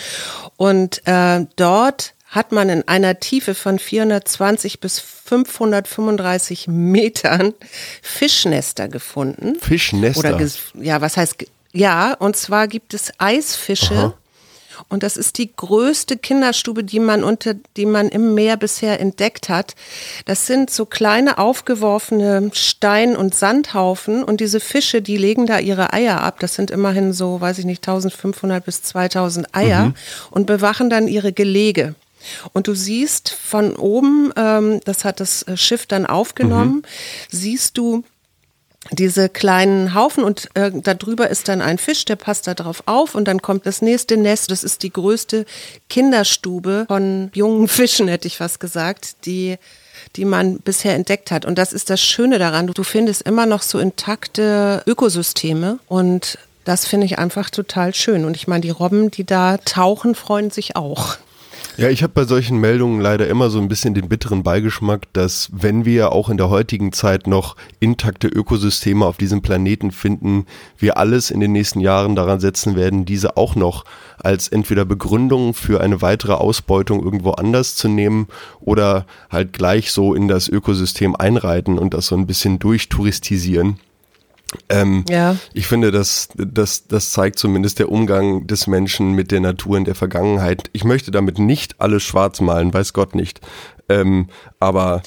Und 0.57 1.07
äh, 1.07 1.45
dort 1.57 2.15
hat 2.27 2.53
man 2.53 2.69
in 2.69 2.87
einer 2.89 3.21
Tiefe 3.21 3.55
von 3.55 3.79
420 3.79 4.81
bis 4.81 5.01
535 5.01 6.69
Metern 6.69 7.53
Fischnester 8.03 8.89
gefunden. 8.89 9.57
Fischnester? 9.61 10.37
Oder 10.37 10.49
ja, 10.75 11.01
was 11.01 11.17
heißt, 11.17 11.45
ja, 11.73 12.15
und 12.15 12.37
zwar 12.37 12.67
gibt 12.67 12.95
es 12.95 13.13
Eisfische. 13.19 13.95
Aha 13.95 14.15
und 14.89 15.03
das 15.03 15.17
ist 15.17 15.39
die 15.39 15.55
größte 15.55 16.17
Kinderstube, 16.17 16.85
die 16.85 17.01
man 17.01 17.25
unter, 17.25 17.55
die 17.77 17.87
man 17.87 18.09
im 18.09 18.35
Meer 18.35 18.57
bisher 18.57 19.01
entdeckt 19.01 19.49
hat. 19.49 19.75
Das 20.25 20.47
sind 20.47 20.71
so 20.71 20.87
kleine 20.87 21.39
aufgeworfene 21.39 22.51
Stein- 22.55 23.17
und 23.17 23.35
Sandhaufen 23.35 24.25
und 24.25 24.41
diese 24.41 24.61
Fische, 24.61 25.03
die 25.03 25.17
legen 25.17 25.47
da 25.47 25.59
ihre 25.59 25.93
Eier 25.93 26.21
ab. 26.23 26.41
Das 26.41 26.55
sind 26.55 26.71
immerhin 26.71 27.13
so, 27.13 27.41
weiß 27.41 27.59
ich 27.59 27.65
nicht, 27.65 27.87
1500 27.87 28.65
bis 28.65 28.83
2000 28.83 29.55
Eier 29.55 29.87
mhm. 29.87 29.95
und 30.31 30.47
bewachen 30.47 30.91
dann 30.91 31.09
ihre 31.09 31.33
Gelege. 31.33 31.95
Und 32.53 32.67
du 32.67 32.75
siehst 32.75 33.31
von 33.31 33.77
oben, 33.77 34.33
ähm, 34.37 34.81
das 34.85 35.05
hat 35.05 35.21
das 35.21 35.45
Schiff 35.55 35.87
dann 35.87 36.07
aufgenommen, 36.07 36.77
mhm. 36.77 36.83
siehst 37.31 37.79
du 37.79 38.05
diese 38.93 39.29
kleinen 39.29 39.95
Haufen 39.95 40.25
und 40.25 40.49
äh, 40.55 40.73
darüber 40.73 41.29
ist 41.29 41.49
dann 41.49 41.61
ein 41.61 41.79
Fisch, 41.79 42.07
der 42.07 42.17
passt 42.17 42.47
da 42.47 42.55
drauf 42.55 42.83
auf 42.87 43.15
und 43.15 43.27
dann 43.29 43.43
kommt 43.43 43.67
das 43.67 43.83
nächste 43.83 44.17
Nest. 44.17 44.51
Das 44.51 44.65
ist 44.65 44.83
die 44.83 44.93
größte 44.93 45.45
Kinderstube 45.89 46.87
von 46.89 47.31
jungen 47.35 47.69
Fischen, 47.69 48.09
hätte 48.09 48.27
ich 48.27 48.39
fast 48.39 48.59
gesagt, 48.59 49.27
die 49.27 49.59
die 50.17 50.25
man 50.25 50.59
bisher 50.59 50.95
entdeckt 50.95 51.31
hat. 51.31 51.45
Und 51.45 51.57
das 51.59 51.73
ist 51.73 51.91
das 51.91 52.01
Schöne 52.01 52.39
daran. 52.39 52.67
Du 52.67 52.83
findest 52.83 53.23
immer 53.23 53.47
noch 53.47 53.63
so 53.63 53.79
intakte 53.79 54.83
Ökosysteme 54.87 55.79
und 55.89 56.39
das 56.65 56.87
finde 56.87 57.07
ich 57.07 57.19
einfach 57.19 57.51
total 57.51 57.95
schön. 57.95 58.25
Und 58.25 58.37
ich 58.37 58.49
meine, 58.49 58.63
die 58.63 58.71
Robben, 58.71 59.11
die 59.11 59.25
da 59.25 59.59
tauchen, 59.59 60.15
freuen 60.15 60.51
sich 60.51 60.77
auch. 60.77 61.17
Ja, 61.76 61.88
ich 61.88 62.02
habe 62.02 62.12
bei 62.12 62.25
solchen 62.25 62.59
Meldungen 62.59 63.00
leider 63.00 63.26
immer 63.29 63.49
so 63.49 63.59
ein 63.59 63.69
bisschen 63.69 63.95
den 63.95 64.09
bitteren 64.09 64.43
Beigeschmack, 64.43 65.11
dass 65.14 65.49
wenn 65.52 65.85
wir 65.85 66.12
auch 66.12 66.29
in 66.29 66.37
der 66.37 66.50
heutigen 66.50 66.93
Zeit 66.93 67.26
noch 67.26 67.57
intakte 67.79 68.29
Ökosysteme 68.29 69.07
auf 69.07 69.17
diesem 69.17 69.40
Planeten 69.40 69.90
finden, 69.90 70.47
wir 70.76 70.99
alles 70.99 71.31
in 71.31 71.40
den 71.40 71.52
nächsten 71.52 71.81
Jahren 71.81 72.17
daran 72.17 72.38
setzen 72.38 72.76
werden, 72.76 73.07
diese 73.07 73.37
auch 73.37 73.55
noch 73.55 73.85
als 74.19 74.49
entweder 74.49 74.85
Begründung 74.85 75.55
für 75.55 75.81
eine 75.81 76.02
weitere 76.02 76.35
Ausbeutung 76.35 77.02
irgendwo 77.02 77.31
anders 77.31 77.76
zu 77.76 77.88
nehmen 77.88 78.29
oder 78.61 79.07
halt 79.31 79.52
gleich 79.52 79.90
so 79.90 80.14
in 80.14 80.29
das 80.29 80.49
Ökosystem 80.49 81.17
einreiten 81.17 81.79
und 81.79 81.95
das 81.95 82.07
so 82.07 82.17
ein 82.17 82.26
bisschen 82.26 82.59
durchtouristisieren. 82.59 83.79
Ähm, 84.69 85.04
ja. 85.09 85.37
Ich 85.52 85.66
finde, 85.66 85.90
das, 85.90 86.28
das, 86.35 86.87
das 86.87 87.12
zeigt 87.12 87.38
zumindest 87.38 87.78
der 87.78 87.90
Umgang 87.90 88.47
des 88.47 88.66
Menschen 88.66 89.12
mit 89.12 89.30
der 89.30 89.40
Natur 89.40 89.76
in 89.76 89.85
der 89.85 89.95
Vergangenheit. 89.95 90.71
Ich 90.73 90.85
möchte 90.85 91.11
damit 91.11 91.38
nicht 91.38 91.80
alles 91.80 92.02
schwarz 92.02 92.40
malen, 92.40 92.75
weiß 92.75 92.92
Gott 92.92 93.14
nicht. 93.14 93.40
Ähm, 93.88 94.28
aber 94.59 95.02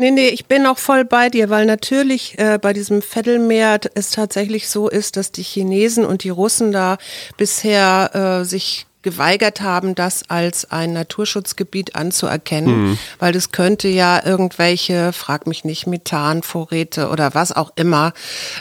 Nee, 0.00 0.12
nee, 0.12 0.28
ich 0.28 0.46
bin 0.46 0.64
auch 0.64 0.78
voll 0.78 1.04
bei 1.04 1.28
dir, 1.28 1.50
weil 1.50 1.66
natürlich 1.66 2.38
äh, 2.38 2.58
bei 2.58 2.72
diesem 2.72 3.02
Vettelmeer 3.02 3.80
es 3.94 4.08
tatsächlich 4.08 4.70
so 4.70 4.88
ist, 4.88 5.18
dass 5.18 5.30
die 5.30 5.42
Chinesen 5.42 6.06
und 6.06 6.24
die 6.24 6.30
Russen 6.30 6.72
da 6.72 6.96
bisher 7.36 8.40
äh, 8.40 8.44
sich 8.46 8.86
geweigert 9.02 9.60
haben, 9.60 9.94
das 9.94 10.28
als 10.28 10.70
ein 10.70 10.92
Naturschutzgebiet 10.92 11.94
anzuerkennen, 11.96 12.90
mhm. 12.90 12.98
weil 13.18 13.32
das 13.32 13.52
könnte 13.52 13.88
ja 13.88 14.24
irgendwelche, 14.24 15.12
frag 15.12 15.46
mich 15.46 15.64
nicht, 15.64 15.86
Methanvorräte 15.86 17.08
oder 17.08 17.34
was 17.34 17.52
auch 17.52 17.72
immer 17.76 18.12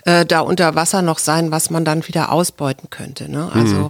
äh, 0.05 0.25
da 0.25 0.41
unter 0.41 0.75
Wasser 0.75 1.01
noch 1.01 1.19
sein, 1.19 1.51
was 1.51 1.69
man 1.69 1.83
dann 1.83 2.07
wieder 2.07 2.31
ausbeuten 2.31 2.89
könnte. 2.89 3.29
Ne? 3.29 3.51
Also 3.53 3.75
mhm. 3.75 3.89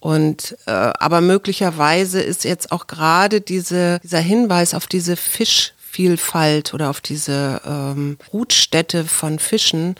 und 0.00 0.56
äh, 0.66 0.70
aber 0.70 1.20
möglicherweise 1.20 2.20
ist 2.20 2.44
jetzt 2.44 2.72
auch 2.72 2.86
gerade 2.86 3.40
diese, 3.40 4.00
dieser 4.02 4.20
Hinweis 4.20 4.74
auf 4.74 4.86
diese 4.86 5.16
Fisch 5.16 5.73
Vielfalt 5.94 6.74
oder 6.74 6.90
auf 6.90 7.00
diese 7.00 7.60
ähm, 7.64 8.16
Brutstätte 8.30 9.04
von 9.04 9.38
Fischen. 9.38 9.94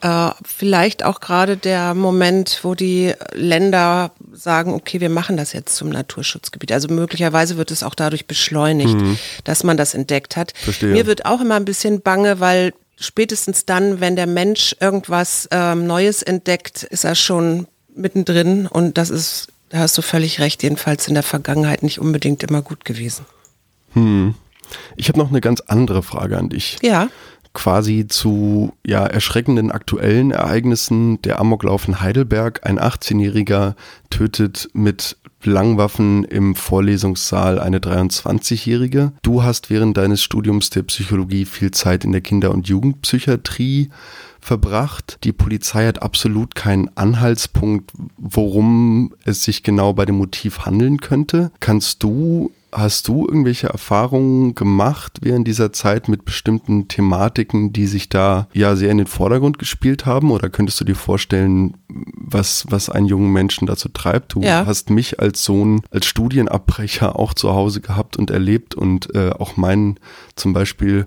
Äh, 0.00 0.30
vielleicht 0.44 1.04
auch 1.04 1.20
gerade 1.20 1.56
der 1.56 1.94
Moment, 1.94 2.58
wo 2.64 2.74
die 2.74 3.12
Länder 3.34 4.10
sagen, 4.32 4.74
okay, 4.74 5.00
wir 5.00 5.10
machen 5.10 5.36
das 5.36 5.52
jetzt 5.52 5.76
zum 5.76 5.90
Naturschutzgebiet. 5.90 6.72
Also 6.72 6.88
möglicherweise 6.88 7.56
wird 7.56 7.70
es 7.70 7.84
auch 7.84 7.94
dadurch 7.94 8.26
beschleunigt, 8.26 8.96
mhm. 8.96 9.16
dass 9.44 9.62
man 9.62 9.76
das 9.76 9.94
entdeckt 9.94 10.36
hat. 10.36 10.54
Verstehe. 10.56 10.88
Mir 10.88 11.06
wird 11.06 11.24
auch 11.24 11.40
immer 11.40 11.54
ein 11.54 11.64
bisschen 11.64 12.00
bange, 12.00 12.40
weil 12.40 12.74
spätestens 12.96 13.64
dann, 13.64 14.00
wenn 14.00 14.16
der 14.16 14.26
Mensch 14.26 14.74
irgendwas 14.80 15.48
ähm, 15.52 15.86
Neues 15.86 16.24
entdeckt, 16.24 16.82
ist 16.82 17.04
er 17.04 17.14
schon 17.14 17.68
mittendrin 17.94 18.66
und 18.66 18.98
das 18.98 19.10
ist, 19.10 19.52
da 19.68 19.78
hast 19.78 19.96
du 19.96 20.02
völlig 20.02 20.40
recht, 20.40 20.64
jedenfalls 20.64 21.06
in 21.06 21.14
der 21.14 21.22
Vergangenheit 21.22 21.84
nicht 21.84 22.00
unbedingt 22.00 22.42
immer 22.42 22.60
gut 22.60 22.84
gewesen. 22.84 23.24
Hm. 23.92 24.34
Ich 24.96 25.08
habe 25.08 25.18
noch 25.18 25.30
eine 25.30 25.40
ganz 25.40 25.60
andere 25.60 26.02
Frage 26.02 26.38
an 26.38 26.48
dich. 26.48 26.78
Ja. 26.82 27.08
Quasi 27.54 28.06
zu 28.06 28.72
ja, 28.86 29.06
erschreckenden 29.06 29.72
aktuellen 29.72 30.30
Ereignissen. 30.30 31.20
Der 31.22 31.40
Amoklauf 31.40 31.88
in 31.88 32.00
Heidelberg. 32.00 32.60
Ein 32.64 32.78
18-Jähriger 32.78 33.74
tötet 34.10 34.68
mit 34.74 35.16
Langwaffen 35.44 36.24
im 36.24 36.54
Vorlesungssaal 36.54 37.58
eine 37.58 37.78
23-Jährige. 37.78 39.12
Du 39.22 39.42
hast 39.42 39.70
während 39.70 39.96
deines 39.96 40.22
Studiums 40.22 40.70
der 40.70 40.82
Psychologie 40.82 41.44
viel 41.44 41.70
Zeit 41.70 42.04
in 42.04 42.12
der 42.12 42.20
Kinder- 42.20 42.50
und 42.50 42.68
Jugendpsychiatrie 42.68 43.90
verbracht. 44.40 45.18
Die 45.24 45.32
Polizei 45.32 45.86
hat 45.86 46.02
absolut 46.02 46.54
keinen 46.54 46.90
Anhaltspunkt, 46.96 47.92
worum 48.16 49.14
es 49.24 49.44
sich 49.44 49.62
genau 49.62 49.92
bei 49.92 50.04
dem 50.04 50.16
Motiv 50.16 50.60
handeln 50.60 50.98
könnte. 51.00 51.50
Kannst 51.60 52.02
du 52.02 52.50
Hast 52.70 53.08
du 53.08 53.26
irgendwelche 53.26 53.68
Erfahrungen 53.68 54.54
gemacht 54.54 55.18
während 55.22 55.48
dieser 55.48 55.72
Zeit 55.72 56.08
mit 56.08 56.26
bestimmten 56.26 56.86
Thematiken, 56.86 57.72
die 57.72 57.86
sich 57.86 58.10
da 58.10 58.46
ja 58.52 58.76
sehr 58.76 58.90
in 58.90 58.98
den 58.98 59.06
Vordergrund 59.06 59.58
gespielt 59.58 60.04
haben? 60.04 60.30
Oder 60.30 60.50
könntest 60.50 60.78
du 60.80 60.84
dir 60.84 60.94
vorstellen, 60.94 61.78
was, 61.88 62.66
was 62.68 62.90
einen 62.90 63.06
jungen 63.06 63.32
Menschen 63.32 63.66
dazu 63.66 63.88
treibt? 63.88 64.34
Du 64.34 64.42
ja. 64.42 64.66
hast 64.66 64.90
mich 64.90 65.18
als 65.18 65.44
Sohn, 65.44 65.80
als 65.90 66.06
Studienabbrecher 66.06 67.18
auch 67.18 67.32
zu 67.32 67.54
Hause 67.54 67.80
gehabt 67.80 68.18
und 68.18 68.30
erlebt 68.30 68.74
und 68.74 69.14
äh, 69.14 69.30
auch 69.30 69.56
meinen 69.56 69.98
zum 70.36 70.52
Beispiel 70.52 71.06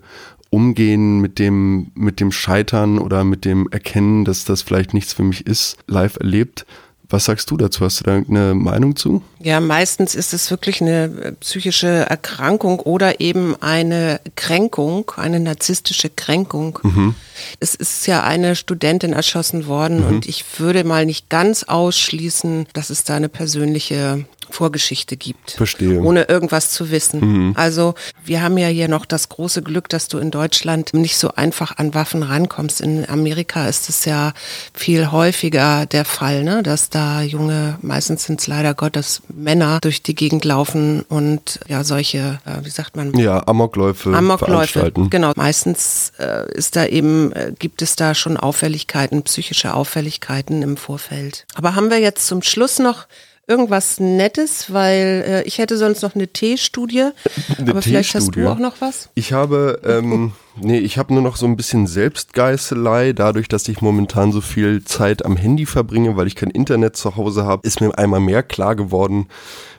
Umgehen 0.50 1.22
mit 1.22 1.40
dem, 1.40 1.92
mit 1.96 2.20
dem 2.20 2.34
Scheitern 2.34 3.00
oder 3.00 3.24
mit 3.24 3.46
dem 3.46 3.70
Erkennen, 3.72 4.26
dass 4.26 4.44
das 4.44 4.62
vielleicht 4.62 4.94
nichts 4.94 5.14
für 5.14 5.24
mich 5.24 5.48
ist, 5.48 5.78
live 5.88 6.18
erlebt. 6.18 6.66
Was 7.08 7.26
sagst 7.26 7.50
du 7.52 7.58
dazu? 7.58 7.86
Hast 7.86 8.02
du 8.02 8.04
da 8.04 8.16
eine 8.16 8.54
Meinung 8.54 8.98
zu? 8.98 9.22
Ja, 9.44 9.60
meistens 9.60 10.16
ist 10.16 10.34
es 10.34 10.52
wirklich 10.52 10.82
eine 10.82 11.04
äh, 11.04 11.32
psychische 11.34 11.88
Erkrankung 11.88 12.80
oder 12.80 13.20
eben 13.20 13.56
eine 13.62 14.20
Kränkung, 14.36 15.12
eine 15.18 15.40
narzisstische 15.40 16.10
Kränkung. 16.10 16.80
Mhm. 16.84 17.16
Es 17.60 17.76
ist 17.76 18.06
ja 18.08 18.24
eine 18.24 18.56
Studentin 18.56 19.14
erschossen 19.14 19.68
worden 19.68 20.02
mhm. 20.02 20.08
und 20.08 20.26
ich 20.28 20.44
würde 20.60 20.84
mal 20.84 21.06
nicht 21.06 21.30
ganz 21.30 21.64
ausschließen, 21.64 22.68
dass 22.74 22.90
es 22.90 23.04
da 23.04 23.16
eine 23.16 23.30
persönliche 23.30 24.26
Vorgeschichte 24.52 25.18
gibt. 25.18 25.52
Verstehe. 25.52 26.02
Ohne 26.02 26.24
irgendwas 26.24 26.72
zu 26.72 26.92
wissen. 26.92 27.48
Mhm. 27.48 27.54
Also 27.56 27.96
wir 28.24 28.42
haben 28.42 28.58
ja 28.58 28.68
hier 28.68 28.88
noch 28.88 29.06
das 29.06 29.30
große 29.30 29.62
Glück, 29.62 29.90
dass 29.90 30.08
du 30.08 30.18
in 30.18 30.32
Deutschland 30.32 30.94
nicht 30.94 31.18
so 31.18 31.34
einfach 31.36 31.78
an 31.78 31.94
Waffen 31.94 32.24
rankommst. 32.24 32.82
In 32.82 33.08
Amerika 33.10 33.68
ist 33.68 33.90
es 33.90 34.06
ja 34.06 34.34
viel 34.74 35.12
häufiger 35.12 35.86
der 35.86 36.06
Fall, 36.06 36.44
ne? 36.44 36.64
dass 36.64 36.90
da 36.90 37.22
junge, 37.22 37.78
meistens 37.82 38.26
sind 38.26 38.42
es 38.42 38.48
leider 38.48 38.74
Gottes 38.74 39.22
Männer 39.36 39.80
durch 39.82 40.04
die 40.04 40.16
Gegend 40.16 40.46
laufen 40.46 41.02
und 41.10 41.60
ja 41.68 41.84
solche, 41.84 42.40
äh, 42.46 42.64
wie 42.66 42.70
sagt 42.70 42.96
man? 42.96 43.14
Ja, 43.18 43.46
Amokläufe, 43.48 44.14
Amokläufe 44.14 44.92
Genau. 45.10 45.32
Meistens 45.36 46.14
äh, 46.20 46.52
ist 46.54 46.76
da 46.76 46.86
eben, 46.86 47.32
äh, 47.34 47.54
gibt 47.58 47.82
es 47.82 47.96
da 47.96 48.16
schon 48.16 48.38
Auffälligkeiten, 48.38 49.24
psychische 49.24 49.74
Auffälligkeiten 49.74 50.62
im 50.62 50.78
Vorfeld. 50.78 51.46
Aber 51.56 51.76
haben 51.76 51.90
wir 51.90 52.00
jetzt 52.00 52.28
zum 52.28 52.42
Schluss 52.42 52.80
noch 52.80 53.08
irgendwas 53.52 54.00
Nettes, 54.00 54.72
weil 54.72 55.24
äh, 55.28 55.44
ich 55.44 55.58
hätte 55.58 55.78
sonst 55.78 56.02
noch 56.02 56.16
eine 56.16 56.30
T-Studie. 56.30 57.10
Aber 57.60 57.82
vielleicht 57.82 58.16
hast 58.16 58.36
du 58.36 58.48
auch 58.48 58.58
noch 58.58 58.80
was? 58.80 59.10
Ich 59.14 59.34
habe, 59.34 59.82
ähm, 59.86 60.32
nee, 60.56 60.80
ich 60.80 60.98
habe 60.98 61.14
nur 61.14 61.22
noch 61.22 61.36
so 61.36 61.46
ein 61.46 61.58
bisschen 61.58 61.86
Selbstgeißelei. 61.86 63.12
Dadurch, 63.12 63.50
dass 63.50 63.68
ich 63.68 63.82
momentan 63.82 64.32
so 64.32 64.40
viel 64.40 64.86
Zeit 64.86 65.26
am 65.26 65.36
Handy 65.36 65.66
verbringe, 65.66 66.16
weil 66.16 66.28
ich 66.28 66.36
kein 66.36 66.50
Internet 66.50 66.96
zu 66.96 67.18
Hause 67.18 67.44
habe, 67.44 67.68
ist 67.68 67.82
mir 67.82 67.98
einmal 67.98 68.22
mehr 68.22 68.42
klar 68.42 68.76
geworden, 68.76 69.28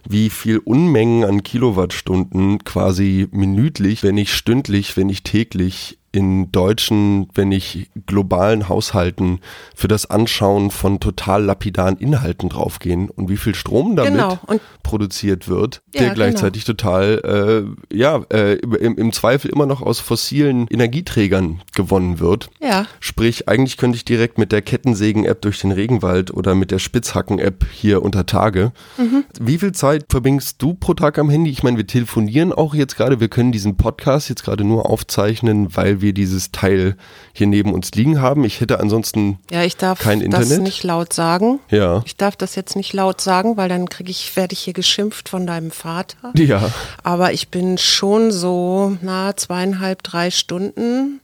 wie 0.06 0.28
viel 0.28 0.58
Unmengen 0.58 1.24
an 1.24 1.42
Kilowattstunden 1.42 2.62
quasi 2.64 3.28
minütlich, 3.30 4.02
wenn 4.02 4.16
nicht 4.16 4.35
stündlich, 4.35 4.96
wenn 4.96 5.06
nicht 5.06 5.24
täglich 5.24 5.98
in 6.12 6.53
deutschen, 6.53 7.29
wenn 7.35 7.48
nicht 7.48 7.88
globalen 8.07 8.68
Haushalten 8.68 9.40
für 9.75 9.88
das 9.88 10.11
Anschauen 10.11 10.70
von 10.70 11.01
total 11.01 11.42
lapidaren 11.42 11.96
Inhalten 11.96 12.51
draufgehen 12.51 13.09
und 13.09 13.31
wie 13.31 13.38
viel 13.38 13.55
Strom 13.55 13.96
damit 13.96 14.12
genau. 14.12 14.38
produziert 14.83 15.48
wird, 15.48 15.83
ja, 15.94 16.01
der 16.01 16.03
genau. 16.03 16.14
gleichzeitig 16.14 16.66
genau. 16.66 16.77
total, 16.77 17.66
äh, 17.90 17.96
ja, 17.96 18.22
äh, 18.31 18.57
im, 18.57 18.96
im, 18.98 19.12
Zweifel 19.12 19.51
immer 19.51 19.64
noch 19.64 19.81
aus 19.81 20.01
fossilen 20.01 20.66
Energieträgern 20.68 21.62
gewonnen 21.75 22.20
wird. 22.20 22.51
Ja. 22.61 22.87
Sprich, 23.01 23.48
eigentlich 23.48 23.79
könnte 23.79 23.96
ich 23.96 24.05
direkt 24.05 24.37
mit 24.37 24.53
der 24.53 24.61
Kettensägen-App 24.61 25.40
durch 25.40 25.61
den 25.61 25.72
Regenwald 25.72 26.33
oder 26.33 26.55
mit 26.55 26.70
der 26.70 26.79
Spitzhacken-App 26.79 27.64
hier 27.72 28.03
unter 28.03 28.27
Tage. 28.27 28.72
Mhm. 28.98 29.25
Wie 29.40 29.57
viel 29.57 29.72
Zeit 29.72 30.07
verbringst 30.11 30.61
du 30.61 30.75
pro 30.75 30.92
Tag 30.92 31.18
am 31.18 31.31
Handy? 31.31 31.51
Ich 31.51 31.62
meine, 31.62 31.79
wir 31.79 31.87
telefonieren 31.87 32.53
auch 32.53 32.75
jetzt 32.75 32.96
gerade, 32.96 33.18
wir 33.18 33.29
können 33.29 33.53
diesen 33.53 33.77
Podcast 33.79 34.29
jetzt 34.29 34.44
gerade 34.44 34.64
nur 34.64 34.90
aufzeichnen, 34.90 35.75
weil 35.75 36.02
wir 36.03 36.12
dieses 36.12 36.53
Teil 36.53 36.97
hier 37.33 37.47
neben 37.47 37.73
uns 37.73 37.93
liegen 37.93 38.21
haben. 38.21 38.45
Ich 38.45 38.61
hätte 38.61 38.81
ansonsten 38.81 39.38
ja, 39.51 39.62
ich 39.65 39.77
darf 39.77 40.01
kein 40.01 40.21
Internet. 40.21 40.51
das 40.51 40.59
nicht 40.59 40.85
laut 40.85 41.12
sagen. 41.12 41.61
Ja. 41.71 42.03
Ich 42.05 42.17
darf 42.17 42.37
das 42.37 42.55
jetzt 42.55 42.77
nicht 42.77 42.93
laut 42.93 43.21
sagen, 43.21 43.57
weil 43.57 43.69
dann 43.69 43.88
kriege 43.88 44.11
ich, 44.11 44.37
werde 44.37 44.53
ich 44.53 44.61
hier 44.61 44.75
geschimpft 44.75 45.29
von 45.29 45.47
deinem 45.47 45.71
Vater. 45.71 46.33
Ja. 46.37 46.71
Aber 47.03 47.33
ich 47.33 47.49
bin 47.49 47.79
schon 47.79 48.31
so 48.33 48.97
na 49.01 49.37
zweieinhalb, 49.37 50.03
drei 50.03 50.31
Stunden 50.31 51.21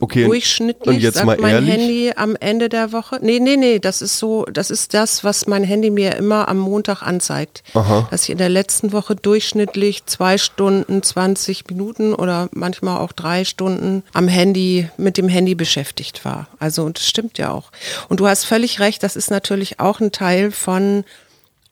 okay, 0.00 0.24
durchschnittlich 0.24 0.86
und 0.86 1.00
jetzt 1.00 1.14
sagt 1.14 1.26
mal 1.26 1.38
mein 1.38 1.54
ehrlich? 1.54 1.74
Handy 1.74 2.12
am 2.16 2.36
Ende 2.36 2.68
der 2.68 2.92
Woche. 2.92 3.18
Nee, 3.22 3.40
nee, 3.40 3.56
nee, 3.56 3.78
das 3.78 4.02
ist 4.02 4.18
so, 4.18 4.44
das 4.44 4.70
ist 4.70 4.94
das, 4.94 5.24
was 5.24 5.46
mein 5.46 5.64
Handy 5.64 5.90
mir 5.90 6.16
immer 6.16 6.48
am 6.48 6.58
Montag 6.58 7.02
anzeigt. 7.02 7.62
Aha. 7.74 8.08
Dass 8.10 8.24
ich 8.24 8.30
in 8.30 8.38
der 8.38 8.48
letzten 8.48 8.92
Woche 8.92 9.16
durchschnittlich 9.16 10.06
zwei 10.06 10.38
Stunden, 10.38 11.02
20 11.02 11.68
Minuten 11.68 12.14
oder 12.14 12.48
manchmal 12.52 12.98
auch 12.98 13.12
drei 13.12 13.44
Stunden 13.44 14.02
am 14.12 14.28
Handy, 14.28 14.88
mit 14.96 15.16
dem 15.16 15.28
Handy 15.28 15.54
beschäftigt 15.54 16.24
war. 16.24 16.48
Also, 16.58 16.84
und 16.84 16.98
das 16.98 17.06
stimmt 17.06 17.38
ja 17.38 17.52
auch. 17.52 17.70
Und 18.08 18.20
du 18.20 18.26
hast 18.26 18.44
völlig 18.44 18.80
recht, 18.80 19.02
das 19.02 19.16
ist 19.16 19.30
natürlich 19.30 19.80
auch 19.80 20.00
ein 20.00 20.12
Teil 20.12 20.50
von 20.50 21.04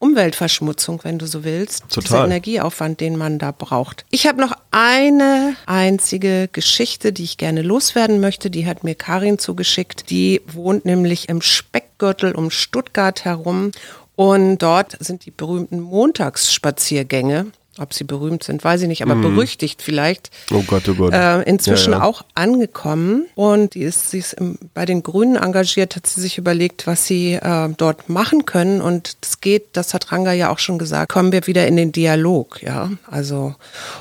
Umweltverschmutzung, 0.05 1.01
wenn 1.03 1.19
du 1.19 1.27
so 1.27 1.45
willst. 1.45 1.89
Total. 1.89 2.03
Dieser 2.03 2.25
Energieaufwand, 2.27 3.01
den 3.01 3.17
man 3.17 3.39
da 3.39 3.53
braucht. 3.53 4.05
Ich 4.11 4.27
habe 4.27 4.39
noch 4.39 4.53
eine 4.71 5.57
einzige 5.65 6.49
Geschichte, 6.53 7.13
die 7.15 7.25
ich 7.25 7.39
gerne 7.39 7.63
loswerden 7.63 8.21
möchte. 8.21 8.51
Die 8.51 8.67
hat 8.67 8.85
mir 8.85 8.95
Karin 8.95 9.39
zugeschickt. 9.39 10.11
Die 10.11 10.43
wohnt 10.47 10.85
nämlich 10.85 11.31
im 11.31 11.41
Speckgürtel 11.41 12.35
um 12.35 12.51
Stuttgart 12.51 13.25
herum. 13.25 13.71
Und 14.15 14.59
dort 14.59 14.97
sind 15.01 15.25
die 15.25 15.31
berühmten 15.31 15.81
Montagsspaziergänge 15.81 17.47
ob 17.79 17.95
sie 17.95 18.05
berühmt 18.05 18.45
sind, 18.45 18.63
weiß 18.63 18.83
ich 18.83 18.89
nicht, 18.89 19.03
aber 19.03 19.15
mm. 19.15 19.23
berüchtigt 19.23 19.83
vielleicht. 19.83 20.31
Oh 20.53 20.63
Gott, 20.67 20.89
oh 20.89 20.95
Gott. 20.95 21.13
Äh, 21.13 21.43
inzwischen 21.43 21.93
ja, 21.93 21.99
ja. 21.99 22.05
auch 22.05 22.25
angekommen. 22.35 23.27
Und 23.35 23.75
die 23.75 23.83
ist, 23.83 24.11
sie 24.11 24.19
ist 24.19 24.35
im, 24.35 24.59
bei 24.75 24.85
den 24.87 25.03
Grünen 25.03 25.37
engagiert, 25.37 25.97
hat 25.97 26.07
sie 26.07 26.21
sich 26.21 26.39
überlegt, 26.39 26.87
was 26.87 27.07
sie 27.07 27.35
äh, 27.35 27.69
dort 27.77 28.09
machen 28.09 28.47
können. 28.47 28.81
Und 28.81 29.17
es 29.23 29.41
geht, 29.41 29.69
das 29.73 29.95
hat 29.95 30.13
Ranga 30.13 30.33
ja 30.33 30.51
auch 30.51 30.59
schon 30.59 30.79
gesagt, 30.79 31.13
kommen 31.13 31.33
wir 31.33 31.47
wieder 31.47 31.67
in 31.67 31.77
den 31.77 31.93
Dialog, 31.93 32.63
ja. 32.63 32.91
Also, 33.11 33.55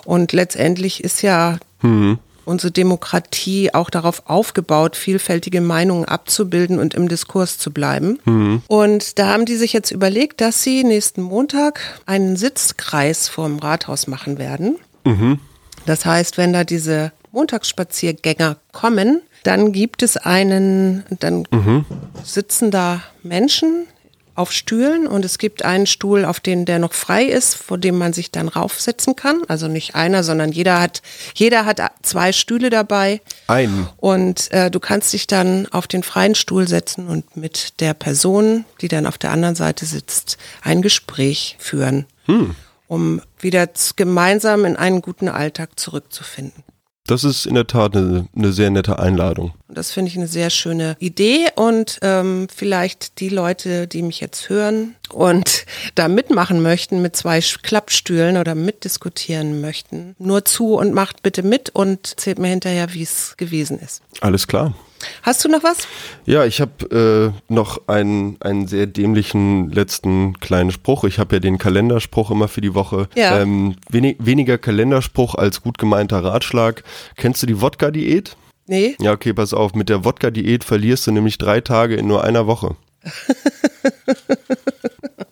und 0.05 0.33
letztendlich 0.33 1.03
ist 1.03 1.21
ja 1.21 1.57
mhm 1.81 2.19
unsere 2.45 2.71
Demokratie 2.71 3.73
auch 3.73 3.89
darauf 3.89 4.23
aufgebaut, 4.25 4.95
vielfältige 4.95 5.61
Meinungen 5.61 6.05
abzubilden 6.05 6.79
und 6.79 6.93
im 6.93 7.07
Diskurs 7.07 7.57
zu 7.57 7.71
bleiben. 7.71 8.19
Mhm. 8.25 8.61
Und 8.67 9.19
da 9.19 9.27
haben 9.27 9.45
die 9.45 9.55
sich 9.55 9.73
jetzt 9.73 9.91
überlegt, 9.91 10.41
dass 10.41 10.63
sie 10.63 10.83
nächsten 10.83 11.21
Montag 11.21 11.79
einen 12.05 12.35
Sitzkreis 12.35 13.27
vorm 13.27 13.59
Rathaus 13.59 14.07
machen 14.07 14.37
werden. 14.37 14.77
Mhm. 15.05 15.39
Das 15.85 16.05
heißt, 16.05 16.37
wenn 16.37 16.53
da 16.53 16.63
diese 16.63 17.11
Montagsspaziergänger 17.31 18.57
kommen, 18.71 19.21
dann 19.43 19.71
gibt 19.73 20.03
es 20.03 20.17
einen, 20.17 21.03
dann 21.19 21.45
mhm. 21.51 21.85
sitzen 22.23 22.71
da 22.71 23.01
Menschen 23.23 23.87
auf 24.35 24.51
Stühlen 24.51 25.07
und 25.07 25.23
es 25.25 25.37
gibt 25.37 25.63
einen 25.63 25.85
Stuhl, 25.85 26.25
auf 26.25 26.39
den 26.39 26.65
der 26.65 26.79
noch 26.79 26.93
frei 26.93 27.25
ist, 27.25 27.55
vor 27.55 27.77
dem 27.77 27.97
man 27.97 28.13
sich 28.13 28.31
dann 28.31 28.47
raufsetzen 28.47 29.15
kann. 29.15 29.41
Also 29.47 29.67
nicht 29.67 29.95
einer, 29.95 30.23
sondern 30.23 30.51
jeder 30.51 30.79
hat, 30.79 31.01
jeder 31.35 31.65
hat 31.65 31.81
zwei 32.01 32.31
Stühle 32.31 32.69
dabei. 32.69 33.21
Einen. 33.47 33.87
Und 33.97 34.51
äh, 34.51 34.71
du 34.71 34.79
kannst 34.79 35.13
dich 35.13 35.27
dann 35.27 35.67
auf 35.67 35.87
den 35.87 36.03
freien 36.03 36.35
Stuhl 36.35 36.67
setzen 36.67 37.07
und 37.07 37.37
mit 37.37 37.79
der 37.79 37.93
Person, 37.93 38.65
die 38.81 38.87
dann 38.87 39.05
auf 39.05 39.17
der 39.17 39.31
anderen 39.31 39.55
Seite 39.55 39.85
sitzt, 39.85 40.37
ein 40.61 40.81
Gespräch 40.81 41.55
führen, 41.59 42.05
hm. 42.25 42.55
um 42.87 43.21
wieder 43.39 43.69
gemeinsam 43.95 44.65
in 44.65 44.75
einen 44.75 45.01
guten 45.01 45.29
Alltag 45.29 45.79
zurückzufinden. 45.79 46.63
Das 47.05 47.25
ist 47.25 47.45
in 47.45 47.55
der 47.55 47.67
Tat 47.67 47.97
eine, 47.97 48.27
eine 48.33 48.53
sehr 48.53 48.69
nette 48.69 48.97
Einladung. 48.97 49.53
Das 49.67 49.91
finde 49.91 50.09
ich 50.09 50.15
eine 50.15 50.27
sehr 50.27 50.49
schöne 50.49 50.95
Idee 50.99 51.47
und 51.55 51.99
ähm, 52.01 52.47
vielleicht 52.53 53.19
die 53.19 53.27
Leute, 53.27 53.87
die 53.87 54.01
mich 54.03 54.21
jetzt 54.21 54.47
hören 54.47 54.95
und 55.11 55.65
da 55.95 56.07
mitmachen 56.07 56.61
möchten 56.61 57.01
mit 57.01 57.17
zwei 57.17 57.41
Klappstühlen 57.41 58.37
oder 58.37 58.55
mitdiskutieren 58.55 59.59
möchten, 59.59 60.15
nur 60.17 60.45
zu 60.45 60.75
und 60.75 60.93
macht 60.93 61.23
bitte 61.23 61.43
mit 61.43 61.71
und 61.71 62.19
zählt 62.19 62.39
mir 62.39 62.47
hinterher, 62.47 62.93
wie 62.93 63.03
es 63.03 63.35
gewesen 63.35 63.79
ist. 63.79 64.01
Alles 64.21 64.47
klar. 64.47 64.73
Hast 65.21 65.43
du 65.43 65.49
noch 65.49 65.63
was? 65.63 65.87
Ja, 66.25 66.45
ich 66.45 66.61
habe 66.61 67.33
äh, 67.49 67.53
noch 67.53 67.87
einen, 67.87 68.37
einen 68.41 68.67
sehr 68.67 68.87
dämlichen 68.87 69.71
letzten 69.71 70.39
kleinen 70.39 70.71
Spruch. 70.71 71.03
Ich 71.03 71.19
habe 71.19 71.35
ja 71.35 71.39
den 71.39 71.57
Kalenderspruch 71.57 72.31
immer 72.31 72.47
für 72.47 72.61
die 72.61 72.73
Woche. 72.73 73.07
Ja. 73.15 73.39
Ähm, 73.41 73.75
wenig, 73.89 74.17
weniger 74.19 74.57
Kalenderspruch 74.57 75.35
als 75.35 75.61
gut 75.61 75.77
gemeinter 75.77 76.23
Ratschlag. 76.23 76.83
Kennst 77.17 77.41
du 77.43 77.47
die 77.47 77.61
Wodka-Diät? 77.61 78.35
Nee. 78.65 78.95
Ja, 78.99 79.11
okay, 79.11 79.33
pass 79.33 79.53
auf. 79.53 79.73
Mit 79.73 79.89
der 79.89 80.05
Wodka-Diät 80.05 80.63
verlierst 80.63 81.07
du 81.07 81.11
nämlich 81.11 81.37
drei 81.37 81.61
Tage 81.61 81.95
in 81.95 82.07
nur 82.07 82.23
einer 82.23 82.47
Woche. 82.47 82.75
oh 83.07 84.13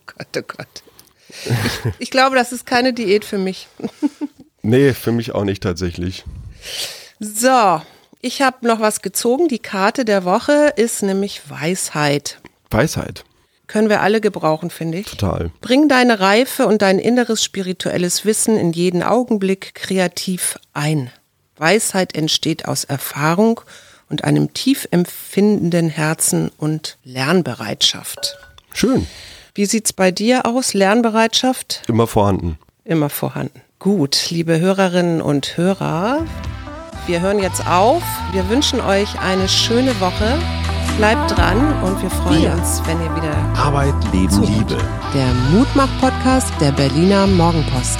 Gott, 0.05 0.38
oh 0.38 0.41
Gott. 0.47 0.84
Ich, 1.45 1.91
ich 1.99 2.12
glaube, 2.12 2.36
das 2.36 2.51
ist 2.51 2.65
keine 2.65 2.93
Diät 2.93 3.25
für 3.25 3.38
mich. 3.38 3.67
nee, 4.62 4.93
für 4.93 5.12
mich 5.12 5.34
auch 5.34 5.45
nicht 5.45 5.63
tatsächlich. 5.63 6.25
So, 7.19 7.81
ich 8.21 8.41
habe 8.41 8.67
noch 8.67 8.79
was 8.79 9.01
gezogen. 9.01 9.47
Die 9.47 9.60
Karte 9.60 10.05
der 10.05 10.25
Woche 10.25 10.73
ist 10.75 11.03
nämlich 11.03 11.49
Weisheit. 11.49 12.39
Weisheit. 12.69 13.23
Können 13.67 13.89
wir 13.89 14.01
alle 14.01 14.19
gebrauchen, 14.19 14.69
finde 14.69 14.99
ich. 14.99 15.07
Total. 15.07 15.51
Bring 15.62 15.88
deine 15.88 16.19
Reife 16.19 16.67
und 16.67 16.81
dein 16.81 16.99
inneres 16.99 17.43
spirituelles 17.43 18.25
Wissen 18.25 18.57
in 18.57 18.73
jeden 18.73 19.01
Augenblick 19.01 19.75
kreativ 19.75 20.60
ein. 20.73 21.10
Weisheit 21.55 22.15
entsteht 22.15 22.65
aus 22.67 22.84
Erfahrung 22.84 23.62
und 24.10 24.25
einem 24.25 24.53
tief 24.53 24.88
empfindenden 24.91 25.89
Herzen 25.89 26.51
und 26.57 26.97
Lernbereitschaft. 27.03 28.38
Schön. 28.73 29.07
Wie 29.55 29.65
sieht's 29.65 29.93
bei 29.93 30.12
dir 30.12 30.45
aus? 30.45 30.73
Lernbereitschaft? 30.73 31.84
Immer 31.88 32.07
vorhanden. 32.07 32.57
Immer 32.84 33.10
vorhanden. 33.10 33.62
Gut, 33.79 34.29
liebe 34.29 34.60
Hörerinnen 34.60 35.21
und 35.21 35.55
Hörer, 35.57 36.25
wir 37.12 37.19
hören 37.19 37.39
jetzt 37.39 37.67
auf. 37.67 38.02
Wir 38.32 38.47
wünschen 38.47 38.80
euch 38.80 39.19
eine 39.19 39.50
schöne 39.50 40.00
Woche. 40.00 40.39
Bleibt 40.95 41.38
dran 41.38 41.58
und 41.84 42.02
wir 42.02 42.10
freuen 42.10 42.41
wir. 42.41 42.54
uns, 42.54 42.82
wenn 42.86 43.02
ihr 43.02 43.13
wieder 43.13 43.36
Arbeit, 43.58 43.93
Leben, 44.13 44.30
zuhört. 44.30 44.50
Liebe. 44.50 44.78
Der 45.13 45.34
Mutmach-Podcast 45.52 46.54
der 46.62 46.71
Berliner 46.71 47.28
Morgenpost. 47.28 48.00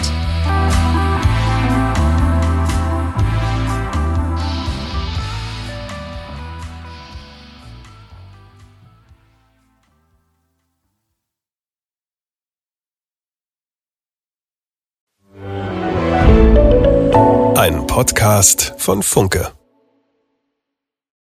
Podcast 18.01 18.73
von 18.79 19.03
Funke. 19.03 19.61